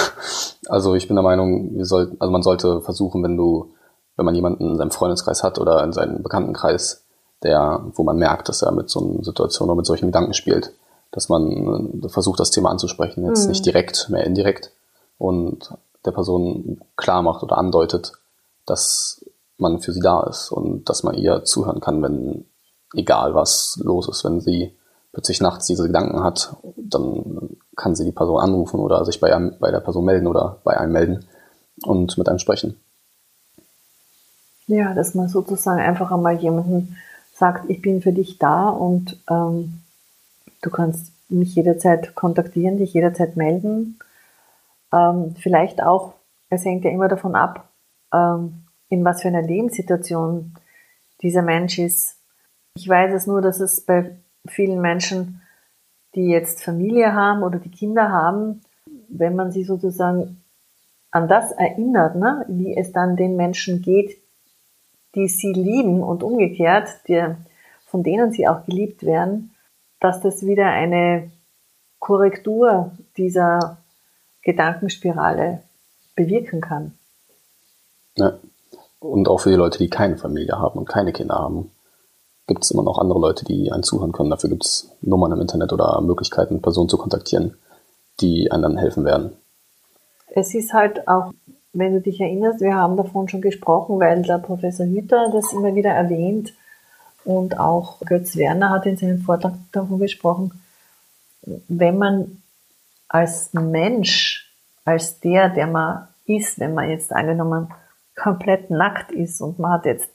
Also 0.68 0.96
ich 0.96 1.06
bin 1.06 1.14
der 1.14 1.22
Meinung, 1.22 1.76
wir 1.76 1.84
sollten, 1.84 2.16
also 2.18 2.32
man 2.32 2.42
sollte 2.42 2.80
versuchen, 2.80 3.22
wenn 3.22 3.36
du, 3.36 3.70
wenn 4.16 4.24
man 4.24 4.34
jemanden 4.34 4.70
in 4.70 4.76
seinem 4.76 4.90
Freundeskreis 4.90 5.44
hat 5.44 5.60
oder 5.60 5.84
in 5.84 5.92
seinem 5.92 6.24
Bekanntenkreis, 6.24 7.04
der, 7.44 7.84
wo 7.94 8.02
man 8.02 8.16
merkt, 8.16 8.48
dass 8.48 8.62
er 8.62 8.72
mit 8.72 8.90
so 8.90 8.98
einer 8.98 9.22
Situation 9.22 9.68
oder 9.68 9.76
mit 9.76 9.86
solchen 9.86 10.06
Gedanken 10.06 10.34
spielt, 10.34 10.72
dass 11.12 11.28
man 11.28 12.02
versucht, 12.08 12.40
das 12.40 12.50
Thema 12.50 12.70
anzusprechen, 12.70 13.24
jetzt 13.26 13.44
mhm. 13.44 13.50
nicht 13.50 13.64
direkt, 13.64 14.08
mehr 14.10 14.24
indirekt 14.24 14.72
und 15.18 15.72
der 16.04 16.10
Person 16.10 16.80
klar 16.96 17.22
macht 17.22 17.44
oder 17.44 17.58
andeutet, 17.58 18.12
dass 18.66 19.24
man 19.56 19.80
für 19.80 19.92
sie 19.92 20.00
da 20.00 20.24
ist 20.24 20.50
und 20.50 20.88
dass 20.88 21.04
man 21.04 21.14
ihr 21.14 21.44
zuhören 21.44 21.80
kann, 21.80 22.02
wenn 22.02 22.44
egal 22.94 23.34
was 23.34 23.80
los 23.82 24.08
ist, 24.08 24.24
wenn 24.24 24.40
sie 24.40 24.76
plötzlich 25.12 25.40
nachts 25.40 25.66
diese 25.66 25.86
Gedanken 25.86 26.22
hat, 26.22 26.56
dann 26.76 27.56
kann 27.74 27.94
sie 27.94 28.04
die 28.04 28.12
Person 28.12 28.40
anrufen 28.40 28.80
oder 28.80 29.04
sich 29.04 29.20
bei, 29.20 29.34
einem, 29.34 29.54
bei 29.58 29.70
der 29.70 29.80
Person 29.80 30.04
melden 30.04 30.26
oder 30.26 30.58
bei 30.64 30.76
einem 30.76 30.92
melden 30.92 31.24
und 31.84 32.16
mit 32.18 32.28
einem 32.28 32.38
sprechen. 32.38 32.78
Ja, 34.66 34.94
dass 34.94 35.14
man 35.14 35.28
sozusagen 35.28 35.80
einfach 35.80 36.10
einmal 36.10 36.36
jemanden 36.36 36.96
sagt, 37.32 37.70
ich 37.70 37.82
bin 37.82 38.02
für 38.02 38.12
dich 38.12 38.38
da 38.38 38.68
und 38.68 39.18
ähm, 39.30 39.80
du 40.62 40.70
kannst 40.70 41.12
mich 41.28 41.54
jederzeit 41.54 42.14
kontaktieren, 42.14 42.78
dich 42.78 42.92
jederzeit 42.94 43.36
melden. 43.36 43.98
Ähm, 44.92 45.34
vielleicht 45.38 45.82
auch, 45.82 46.14
es 46.50 46.64
hängt 46.64 46.84
ja 46.84 46.90
immer 46.90 47.08
davon 47.08 47.34
ab, 47.34 47.68
ähm, 48.12 48.64
in 48.88 49.04
was 49.04 49.22
für 49.22 49.28
einer 49.28 49.42
Lebenssituation 49.42 50.54
dieser 51.22 51.42
Mensch 51.42 51.78
ist. 51.78 52.15
Ich 52.76 52.86
weiß 52.86 53.14
es 53.14 53.26
nur, 53.26 53.40
dass 53.40 53.60
es 53.60 53.80
bei 53.80 54.16
vielen 54.46 54.82
Menschen, 54.82 55.40
die 56.14 56.28
jetzt 56.28 56.62
Familie 56.62 57.14
haben 57.14 57.42
oder 57.42 57.58
die 57.58 57.70
Kinder 57.70 58.10
haben, 58.10 58.60
wenn 59.08 59.34
man 59.34 59.50
sie 59.50 59.64
sozusagen 59.64 60.42
an 61.10 61.26
das 61.26 61.52
erinnert, 61.52 62.16
ne, 62.16 62.44
wie 62.48 62.76
es 62.76 62.92
dann 62.92 63.16
den 63.16 63.36
Menschen 63.36 63.80
geht, 63.80 64.18
die 65.14 65.26
sie 65.28 65.54
lieben 65.54 66.02
und 66.02 66.22
umgekehrt, 66.22 66.88
die, 67.08 67.24
von 67.86 68.02
denen 68.02 68.32
sie 68.32 68.46
auch 68.46 68.66
geliebt 68.66 69.04
werden, 69.04 69.54
dass 69.98 70.20
das 70.20 70.44
wieder 70.44 70.66
eine 70.66 71.30
Korrektur 71.98 72.92
dieser 73.16 73.78
Gedankenspirale 74.42 75.62
bewirken 76.14 76.60
kann. 76.60 76.92
Ja. 78.16 78.38
Und 79.00 79.28
auch 79.28 79.40
für 79.40 79.50
die 79.50 79.56
Leute, 79.56 79.78
die 79.78 79.88
keine 79.88 80.18
Familie 80.18 80.58
haben 80.58 80.78
und 80.78 80.88
keine 80.88 81.12
Kinder 81.12 81.36
haben, 81.36 81.70
gibt 82.46 82.64
es 82.64 82.70
immer 82.70 82.82
noch 82.82 82.98
andere 82.98 83.18
Leute, 83.18 83.44
die 83.44 83.72
einen 83.72 83.82
zuhören 83.82 84.12
können. 84.12 84.30
Dafür 84.30 84.50
gibt 84.50 84.64
es 84.64 84.90
Nummern 85.02 85.32
im 85.32 85.40
Internet 85.40 85.72
oder 85.72 86.00
Möglichkeiten, 86.00 86.62
Personen 86.62 86.88
zu 86.88 86.96
kontaktieren, 86.96 87.56
die 88.20 88.50
einem 88.50 88.76
helfen 88.76 89.04
werden. 89.04 89.32
Es 90.28 90.54
ist 90.54 90.72
halt 90.72 91.08
auch, 91.08 91.32
wenn 91.72 91.94
du 91.94 92.00
dich 92.00 92.20
erinnerst, 92.20 92.60
wir 92.60 92.74
haben 92.74 92.96
davon 92.96 93.28
schon 93.28 93.40
gesprochen, 93.40 93.98
weil 93.98 94.22
der 94.22 94.38
Professor 94.38 94.86
Hüter 94.86 95.30
das 95.32 95.52
immer 95.52 95.74
wieder 95.74 95.90
erwähnt 95.90 96.52
und 97.24 97.58
auch 97.58 98.00
Götz 98.00 98.36
Werner 98.36 98.70
hat 98.70 98.86
in 98.86 98.96
seinem 98.96 99.18
Vortrag 99.18 99.54
davon 99.72 99.98
gesprochen, 99.98 100.62
wenn 101.68 101.98
man 101.98 102.42
als 103.08 103.52
Mensch, 103.52 104.50
als 104.84 105.20
der, 105.20 105.48
der 105.48 105.66
man 105.66 106.08
ist, 106.26 106.58
wenn 106.58 106.74
man 106.74 106.90
jetzt 106.90 107.12
angenommen 107.12 107.68
komplett 108.14 108.70
nackt 108.70 109.12
ist 109.12 109.40
und 109.40 109.58
man 109.58 109.72
hat 109.72 109.84
jetzt 109.84 110.08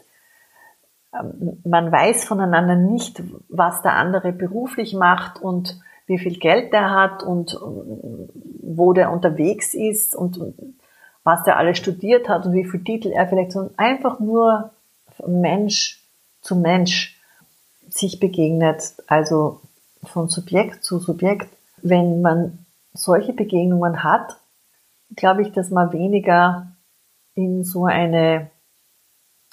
man 1.11 1.91
weiß 1.91 2.23
voneinander 2.23 2.75
nicht, 2.75 3.21
was 3.49 3.81
der 3.81 3.95
andere 3.95 4.31
beruflich 4.31 4.93
macht 4.93 5.41
und 5.41 5.79
wie 6.07 6.17
viel 6.17 6.39
Geld 6.39 6.73
der 6.73 6.91
hat 6.91 7.23
und 7.23 7.53
äh, 7.53 7.57
wo 7.57 8.93
der 8.93 9.11
unterwegs 9.11 9.73
ist 9.73 10.15
und 10.15 10.39
was 11.23 11.43
der 11.43 11.57
alles 11.57 11.77
studiert 11.77 12.29
hat 12.29 12.45
und 12.45 12.53
wie 12.53 12.65
viel 12.65 12.83
Titel 12.83 13.09
er 13.09 13.27
vielleicht, 13.27 13.51
sondern 13.51 13.77
einfach 13.77 14.19
nur 14.19 14.71
Mensch 15.27 16.01
zu 16.41 16.55
Mensch 16.55 17.19
sich 17.89 18.19
begegnet, 18.19 18.95
also 19.07 19.61
von 20.03 20.29
Subjekt 20.29 20.83
zu 20.83 20.99
Subjekt. 20.99 21.49
Wenn 21.83 22.21
man 22.21 22.65
solche 22.93 23.33
Begegnungen 23.33 24.03
hat, 24.03 24.37
glaube 25.15 25.41
ich, 25.41 25.51
dass 25.51 25.69
man 25.69 25.91
weniger 25.93 26.71
in 27.35 27.63
so 27.63 27.85
eine 27.85 28.49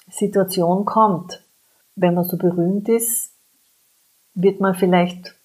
Situation 0.09 0.85
kommt, 0.85 1.43
wenn 1.99 2.13
man 2.13 2.23
so 2.23 2.37
berühmt 2.37 2.87
ist, 2.89 3.33
wird 4.33 4.59
man 4.59 4.73
vielleicht 4.73 5.35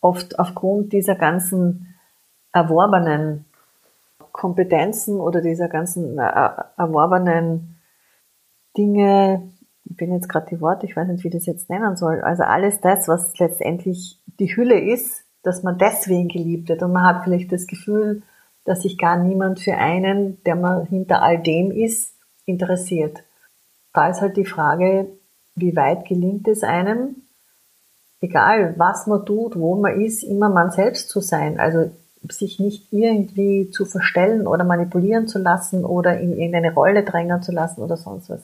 oft 0.00 0.38
aufgrund 0.38 0.92
dieser 0.92 1.14
ganzen 1.14 1.94
erworbenen 2.52 3.44
Kompetenzen 4.32 5.20
oder 5.20 5.40
dieser 5.40 5.68
ganzen 5.68 6.18
äh, 6.18 6.50
erworbenen 6.76 7.78
Dinge, 8.76 9.50
ich 9.84 9.96
bin 9.96 10.12
jetzt 10.12 10.28
gerade 10.28 10.46
die 10.50 10.60
Worte, 10.60 10.86
ich 10.86 10.96
weiß 10.96 11.08
nicht, 11.08 11.22
wie 11.22 11.28
ich 11.28 11.34
das 11.34 11.46
jetzt 11.46 11.70
nennen 11.70 11.96
soll, 11.96 12.20
also 12.20 12.42
alles 12.42 12.80
das, 12.80 13.08
was 13.08 13.38
letztendlich 13.38 14.20
die 14.40 14.54
Hülle 14.56 14.80
ist, 14.80 15.24
dass 15.42 15.62
man 15.62 15.78
deswegen 15.78 16.28
geliebt 16.28 16.68
wird 16.68 16.82
und 16.82 16.92
man 16.92 17.04
hat 17.04 17.24
vielleicht 17.24 17.52
das 17.52 17.66
Gefühl, 17.66 18.22
dass 18.64 18.82
sich 18.82 18.96
gar 18.96 19.18
niemand 19.18 19.60
für 19.60 19.76
einen, 19.76 20.42
der 20.44 20.56
man 20.56 20.86
hinter 20.86 21.22
all 21.22 21.42
dem 21.42 21.70
ist, 21.70 22.14
interessiert. 22.44 23.22
Da 23.92 24.08
ist 24.08 24.20
halt 24.20 24.36
die 24.36 24.46
Frage, 24.46 25.08
wie 25.54 25.76
weit 25.76 26.06
gelingt 26.06 26.48
es 26.48 26.62
einem, 26.62 27.16
egal 28.20 28.74
was 28.78 29.06
man 29.06 29.26
tut, 29.26 29.58
wo 29.58 29.76
man 29.76 30.00
ist, 30.00 30.22
immer 30.22 30.48
man 30.48 30.70
selbst 30.70 31.08
zu 31.08 31.20
sein. 31.20 31.60
Also 31.60 31.90
sich 32.30 32.60
nicht 32.60 32.92
irgendwie 32.92 33.70
zu 33.70 33.84
verstellen 33.84 34.46
oder 34.46 34.64
manipulieren 34.64 35.26
zu 35.26 35.38
lassen 35.38 35.84
oder 35.84 36.20
in 36.20 36.32
irgendeine 36.32 36.72
Rolle 36.72 37.02
drängen 37.02 37.42
zu 37.42 37.52
lassen 37.52 37.82
oder 37.82 37.96
sonst 37.96 38.30
was. 38.30 38.42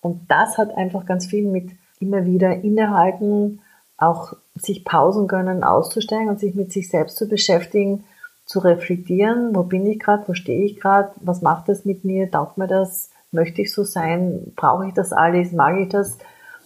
Und 0.00 0.30
das 0.30 0.58
hat 0.58 0.76
einfach 0.76 1.06
ganz 1.06 1.26
viel 1.26 1.46
mit 1.46 1.70
immer 2.00 2.24
wieder 2.24 2.56
innehalten, 2.56 3.60
auch 3.96 4.32
sich 4.56 4.84
Pausen 4.84 5.28
gönnen, 5.28 5.62
auszusteigen 5.62 6.28
und 6.28 6.40
sich 6.40 6.54
mit 6.54 6.72
sich 6.72 6.88
selbst 6.88 7.16
zu 7.16 7.28
beschäftigen, 7.28 8.04
zu 8.44 8.58
reflektieren, 8.58 9.54
wo 9.54 9.62
bin 9.62 9.86
ich 9.86 10.00
gerade, 10.00 10.26
wo 10.26 10.34
stehe 10.34 10.64
ich 10.64 10.80
gerade, 10.80 11.12
was 11.20 11.42
macht 11.42 11.68
das 11.68 11.84
mit 11.84 12.04
mir, 12.04 12.30
taugt 12.30 12.58
mir 12.58 12.66
das, 12.66 13.10
möchte 13.30 13.62
ich 13.62 13.72
so 13.72 13.84
sein, 13.84 14.52
brauche 14.56 14.88
ich 14.88 14.94
das 14.94 15.12
alles, 15.12 15.52
mag 15.52 15.78
ich 15.78 15.88
das, 15.88 16.18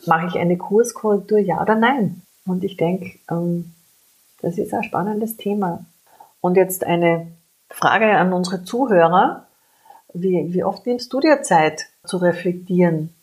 mache 0.07 0.27
ich 0.27 0.39
eine 0.39 0.57
Kurskorrektur, 0.57 1.39
ja 1.39 1.61
oder 1.61 1.75
nein? 1.75 2.23
Und 2.47 2.65
ich 2.65 2.77
denke, 2.77 3.19
ähm, 3.31 3.73
das 4.41 4.59
ist 4.59 4.73
ein 4.73 4.85
spannendes 4.85 5.37
Thema. 5.37 5.85
Und 6.41 6.57
jetzt 6.57 6.85
eine 6.85 7.33
Frage 7.69 8.17
an 8.17 8.33
unsere 8.33 8.63
Zuhörer. 8.63 9.47
Wie, 10.13 10.53
wie 10.55 10.65
oft 10.65 10.87
nimmst 10.87 11.13
du 11.13 11.21
dir 11.21 11.43
Zeit 11.43 11.87
zu 12.05 12.19
reflektieren 12.19 13.15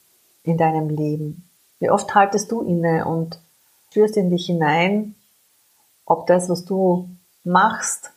in 0.43 0.57
deinem 0.57 0.89
Leben? 0.89 1.49
Wie 1.79 1.89
oft 1.89 2.13
haltest 2.13 2.51
du 2.51 2.61
inne 2.61 3.05
und 3.05 3.39
spürst 3.89 4.17
in 4.17 4.29
dich 4.29 4.47
hinein, 4.47 5.15
ob 6.05 6.27
das, 6.27 6.49
was 6.49 6.65
du 6.65 7.09
machst, 7.43 8.11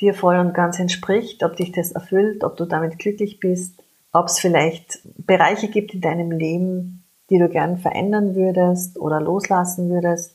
dir 0.00 0.14
voll 0.14 0.38
und 0.38 0.54
ganz 0.54 0.78
entspricht, 0.78 1.42
ob 1.42 1.56
dich 1.56 1.72
das 1.72 1.92
erfüllt, 1.92 2.44
ob 2.44 2.56
du 2.56 2.64
damit 2.64 2.98
glücklich 2.98 3.40
bist, 3.40 3.82
ob 4.12 4.26
es 4.26 4.38
vielleicht 4.38 5.00
Bereiche 5.18 5.68
gibt 5.68 5.94
in 5.94 6.00
deinem 6.00 6.30
Leben, 6.30 6.97
die 7.30 7.38
du 7.38 7.48
gern 7.48 7.78
verändern 7.78 8.34
würdest 8.34 8.98
oder 8.98 9.20
loslassen 9.20 9.90
würdest, 9.90 10.34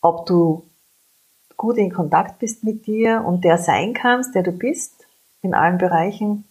ob 0.00 0.26
du 0.26 0.64
gut 1.56 1.76
in 1.76 1.92
Kontakt 1.92 2.38
bist 2.38 2.64
mit 2.64 2.86
dir 2.86 3.24
und 3.24 3.44
der 3.44 3.58
sein 3.58 3.94
kannst, 3.94 4.34
der 4.34 4.42
du 4.42 4.52
bist, 4.52 4.92
in 5.42 5.54
allen 5.54 5.78
Bereichen. 5.78 6.44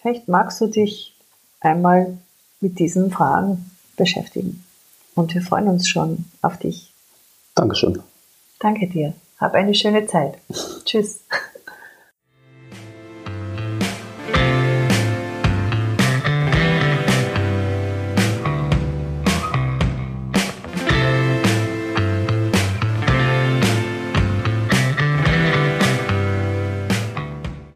Vielleicht 0.00 0.28
magst 0.28 0.60
du 0.60 0.66
dich 0.66 1.14
einmal 1.60 2.18
mit 2.60 2.78
diesen 2.78 3.10
Fragen 3.10 3.70
beschäftigen. 3.96 4.64
Und 5.14 5.34
wir 5.34 5.42
freuen 5.42 5.68
uns 5.68 5.88
schon 5.88 6.24
auf 6.40 6.56
dich. 6.56 6.92
Dankeschön. 7.54 8.02
Danke 8.58 8.88
dir. 8.88 9.14
Hab 9.38 9.54
eine 9.54 9.74
schöne 9.74 10.06
Zeit. 10.06 10.38
Tschüss. 10.84 11.20